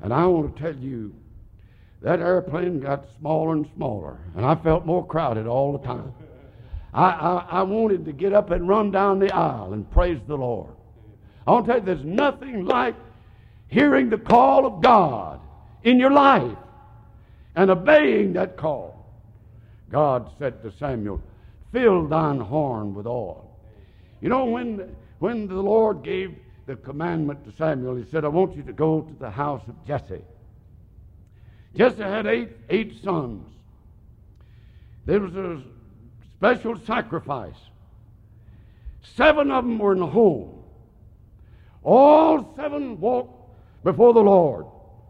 And 0.02 0.14
I 0.14 0.26
want 0.26 0.56
to 0.56 0.62
tell 0.62 0.76
you, 0.76 1.16
that 2.02 2.20
airplane 2.20 2.82
got 2.82 3.06
smaller 3.18 3.54
and 3.54 3.68
smaller, 3.76 4.20
and 4.36 4.46
I 4.46 4.56
felt 4.56 4.86
more 4.86 5.06
crowded 5.08 5.48
all 5.48 5.72
the 5.72 5.86
time. 5.86 6.12
I, 6.94 7.06
I, 7.06 7.48
I 7.50 7.64
wanted 7.64 8.04
to 8.06 8.12
get 8.12 8.34
up 8.34 8.52
and 8.52 8.68
run 8.68 8.92
down 8.92 9.20
the 9.20 9.34
aisle 9.34 9.72
and 9.72 9.90
praise 9.90 10.20
the 10.28 10.36
Lord. 10.36 10.74
I 11.48 11.52
want 11.52 11.66
to 11.66 11.72
tell 11.72 11.80
you, 11.80 11.86
there's 11.86 12.06
nothing 12.06 12.66
like 12.66 12.96
hearing 13.68 14.10
the 14.10 14.18
call 14.18 14.66
of 14.66 14.82
God 14.82 15.40
in 15.84 16.00
your 16.00 16.12
life 16.12 16.58
and 17.56 17.70
obeying 17.70 18.34
that 18.34 18.58
call. 18.58 19.06
God 19.90 20.30
said 20.40 20.62
to 20.64 20.72
Samuel, 20.78 21.22
Fill 21.72 22.08
thine 22.08 22.40
horn 22.40 22.94
with 22.94 23.08
oil. 23.08 23.50
You 24.22 24.30
know, 24.30 24.46
when, 24.46 24.96
when 25.20 25.48
the 25.48 25.56
Lord 25.56 26.04
gave 26.04 26.36
the 26.66 26.76
commandment 26.76 27.44
to 27.46 27.56
Samuel. 27.58 27.96
He 27.96 28.06
said, 28.10 28.24
I 28.26 28.30
want 28.30 28.56
you 28.56 28.64
to 28.64 28.74
go 28.74 29.02
to 29.02 29.14
the 29.20 29.30
house 29.30 29.62
of 29.68 29.76
Jesse. 29.86 30.24
Jesse 31.76 32.02
had 32.02 32.28
eight, 32.28 32.52
eight 32.70 33.04
sons. 33.04 33.48
There 35.06 35.20
was 35.20 35.36
a 35.36 35.62
special 36.38 36.80
sacrifice. 36.86 37.56
Seven 39.16 39.52
of 39.52 39.66
them 39.66 39.80
were 39.80 39.94
in 39.94 40.00
the 40.00 40.08
home. 40.08 40.64
All 41.84 42.54
seven 42.56 43.00
walked 43.00 43.33
before 43.84 44.14
the 44.14 44.22
Lord 44.22 44.66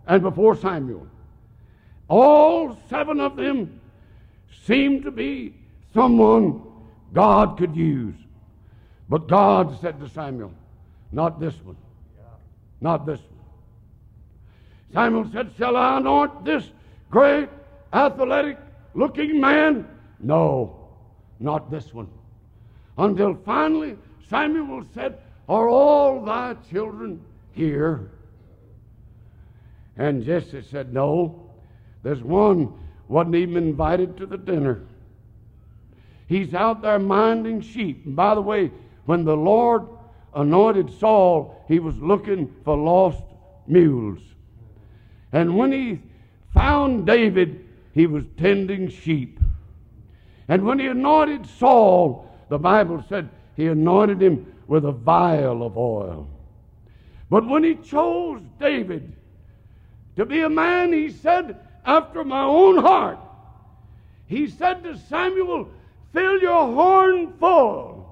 and 0.08 0.22
before 0.22 0.56
Samuel. 0.56 1.08
All 2.08 2.78
seven 2.90 3.20
of 3.20 3.36
them 3.36 3.80
seemed 4.66 5.04
to 5.04 5.12
be 5.12 5.56
someone 5.94 6.62
God 7.14 7.58
could 7.58 7.76
use. 7.76 8.16
But 9.10 9.28
God 9.28 9.80
said 9.80 10.00
to 10.00 10.10
Samuel, 10.10 10.54
not 11.12 11.40
this 11.40 11.56
one. 11.64 11.78
Not 12.82 13.06
this 13.06 13.20
one. 13.20 13.30
Samuel 14.94 15.30
said, 15.32 15.52
Shall 15.58 15.78
I 15.78 15.98
anoint 15.98 16.44
this 16.46 16.70
great, 17.10 17.50
athletic 17.94 18.58
looking 18.94 19.40
man? 19.40 19.88
No, 20.20 20.90
not 21.40 21.72
this 21.72 21.94
one. 21.94 22.10
Until 22.98 23.36
finally 23.46 23.98
Samuel 24.30 24.86
said, 24.94 25.20
Are 25.48 25.70
all 25.70 26.24
thy 26.24 26.56
children 26.70 27.24
here? 27.54 28.12
And 29.98 30.24
Jesse 30.24 30.64
said, 30.64 30.94
No, 30.94 31.50
there's 32.02 32.24
one 32.24 32.74
wasn't 33.08 33.36
even 33.36 33.58
invited 33.58 34.18
to 34.18 34.26
the 34.26 34.38
dinner. 34.38 34.82
He's 36.28 36.54
out 36.54 36.82
there 36.82 37.00
minding 37.00 37.62
sheep. 37.62 38.06
And 38.06 38.16
by 38.16 38.34
the 38.34 38.42
way, 38.42 38.72
when 39.06 39.24
the 39.24 39.36
Lord 39.36 39.88
anointed 40.34 40.92
Saul, 41.00 41.64
he 41.68 41.80
was 41.80 41.96
looking 41.98 42.54
for 42.64 42.76
lost 42.76 43.24
mules. 43.68 44.20
And 45.32 45.58
when 45.58 45.72
he 45.72 46.02
found 46.54 47.06
David, 47.06 47.66
he 47.94 48.08
was 48.08 48.24
tending 48.38 48.90
sheep. 48.90 49.40
And 50.48 50.64
when 50.64 50.80
he 50.80 50.88
anointed 50.88 51.46
Saul, 51.46 52.30
the 52.50 52.58
Bible 52.58 53.04
said 53.08 53.30
he 53.56 53.68
anointed 53.68 54.22
him 54.22 54.54
with 54.68 54.86
a 54.86 54.92
vial 54.92 55.64
of 55.66 55.78
oil. 55.78 56.28
But 57.30 57.48
when 57.48 57.64
he 57.64 57.76
chose 57.76 58.42
David 58.60 59.16
to 60.16 60.26
be 60.26 60.42
a 60.42 60.50
man, 60.50 60.94
he 60.94 61.10
said, 61.10 61.58
after 61.86 62.24
my 62.24 62.44
own 62.44 62.78
heart, 62.78 63.20
he 64.26 64.48
said 64.48 64.84
to 64.84 64.98
Samuel, 65.10 65.70
Fill 66.14 66.40
your 66.40 66.68
horn 66.74 67.34
full 67.40 68.04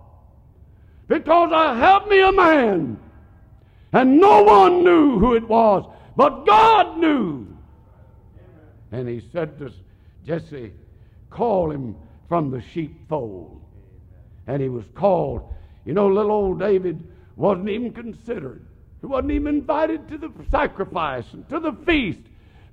because 1.08 1.52
I 1.54 1.76
have 1.76 2.08
me 2.08 2.22
a 2.22 2.32
man. 2.32 3.00
And 3.94 4.20
no 4.20 4.44
one 4.44 4.84
knew 4.84 5.20
who 5.20 5.36
it 5.36 5.48
was, 5.48 5.86
but 6.16 6.46
God 6.46 6.98
knew. 6.98 7.48
And 8.92 9.08
he 9.08 9.22
said 9.32 9.58
to 9.60 9.72
Jesse, 10.26 10.72
Call 11.30 11.72
him 11.72 11.96
from 12.28 12.50
the 12.50 12.62
sheepfold. 12.62 13.62
And 14.48 14.62
he 14.62 14.70
was 14.70 14.86
called. 14.96 15.54
You 15.86 15.94
know, 15.94 16.08
little 16.08 16.32
old 16.32 16.60
David 16.60 17.04
wasn't 17.36 17.70
even 17.70 17.92
considered. 17.92 18.66
He 19.02 19.08
wasn't 19.08 19.32
even 19.32 19.56
invited 19.56 20.08
to 20.10 20.18
the 20.18 20.32
sacrifice 20.50 21.26
and 21.34 21.48
to 21.50 21.60
the 21.60 21.74
feast. 21.86 22.22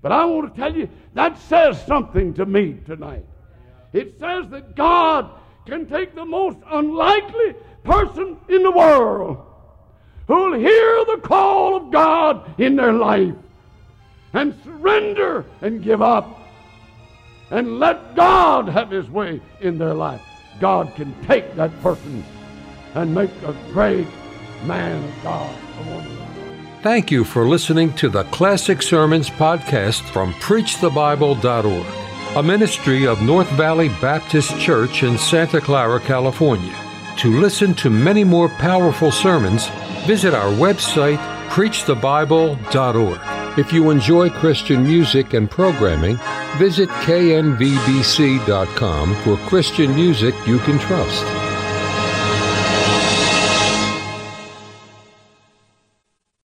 But 0.02 0.12
I 0.12 0.24
want 0.26 0.54
to 0.54 0.60
tell 0.60 0.74
you, 0.74 0.88
that 1.14 1.38
says 1.38 1.84
something 1.86 2.34
to 2.34 2.46
me 2.46 2.78
tonight. 2.86 3.24
It 3.92 4.18
says 4.20 4.46
that 4.50 4.76
God 4.76 5.30
can 5.66 5.86
take 5.86 6.14
the 6.14 6.24
most 6.24 6.58
unlikely 6.66 7.54
person 7.82 8.36
in 8.48 8.62
the 8.62 8.70
world 8.70 9.44
who'll 10.26 10.58
hear 10.58 11.04
the 11.06 11.20
call 11.22 11.76
of 11.76 11.90
God 11.90 12.60
in 12.60 12.76
their 12.76 12.92
life 12.92 13.34
and 14.34 14.54
surrender 14.62 15.46
and 15.62 15.82
give 15.82 16.02
up 16.02 16.38
and 17.50 17.78
let 17.78 18.14
God 18.14 18.68
have 18.68 18.90
His 18.90 19.08
way 19.08 19.40
in 19.60 19.78
their 19.78 19.94
life. 19.94 20.20
God 20.60 20.94
can 20.94 21.14
take 21.24 21.54
that 21.56 21.80
person 21.80 22.22
and 22.94 23.14
make 23.14 23.30
a 23.44 23.54
great 23.72 24.06
man 24.64 25.02
of 25.02 25.22
God, 25.22 25.56
Thank 26.82 27.10
you 27.10 27.24
for 27.24 27.46
listening 27.46 27.92
to 27.94 28.08
the 28.08 28.22
Classic 28.24 28.80
Sermons 28.82 29.28
podcast 29.28 30.02
from 30.10 30.32
PreachTheBible.org, 30.34 32.36
a 32.36 32.42
ministry 32.42 33.06
of 33.06 33.20
North 33.20 33.50
Valley 33.50 33.88
Baptist 34.00 34.58
Church 34.60 35.02
in 35.02 35.18
Santa 35.18 35.60
Clara, 35.60 36.00
California. 36.00 36.74
To 37.18 37.40
listen 37.40 37.74
to 37.74 37.90
many 37.90 38.22
more 38.22 38.48
powerful 38.48 39.10
sermons, 39.10 39.66
visit 40.06 40.34
our 40.34 40.52
website, 40.52 41.18
preachthebible.org. 41.48 43.58
If 43.58 43.72
you 43.72 43.90
enjoy 43.90 44.30
Christian 44.30 44.84
music 44.84 45.34
and 45.34 45.50
programming, 45.50 46.20
visit 46.58 46.88
knvbc.com 46.88 47.64
for 49.16 49.36
Christian 49.48 49.96
music 49.96 50.34
you 50.46 50.60
can 50.60 50.78
trust. 50.78 51.37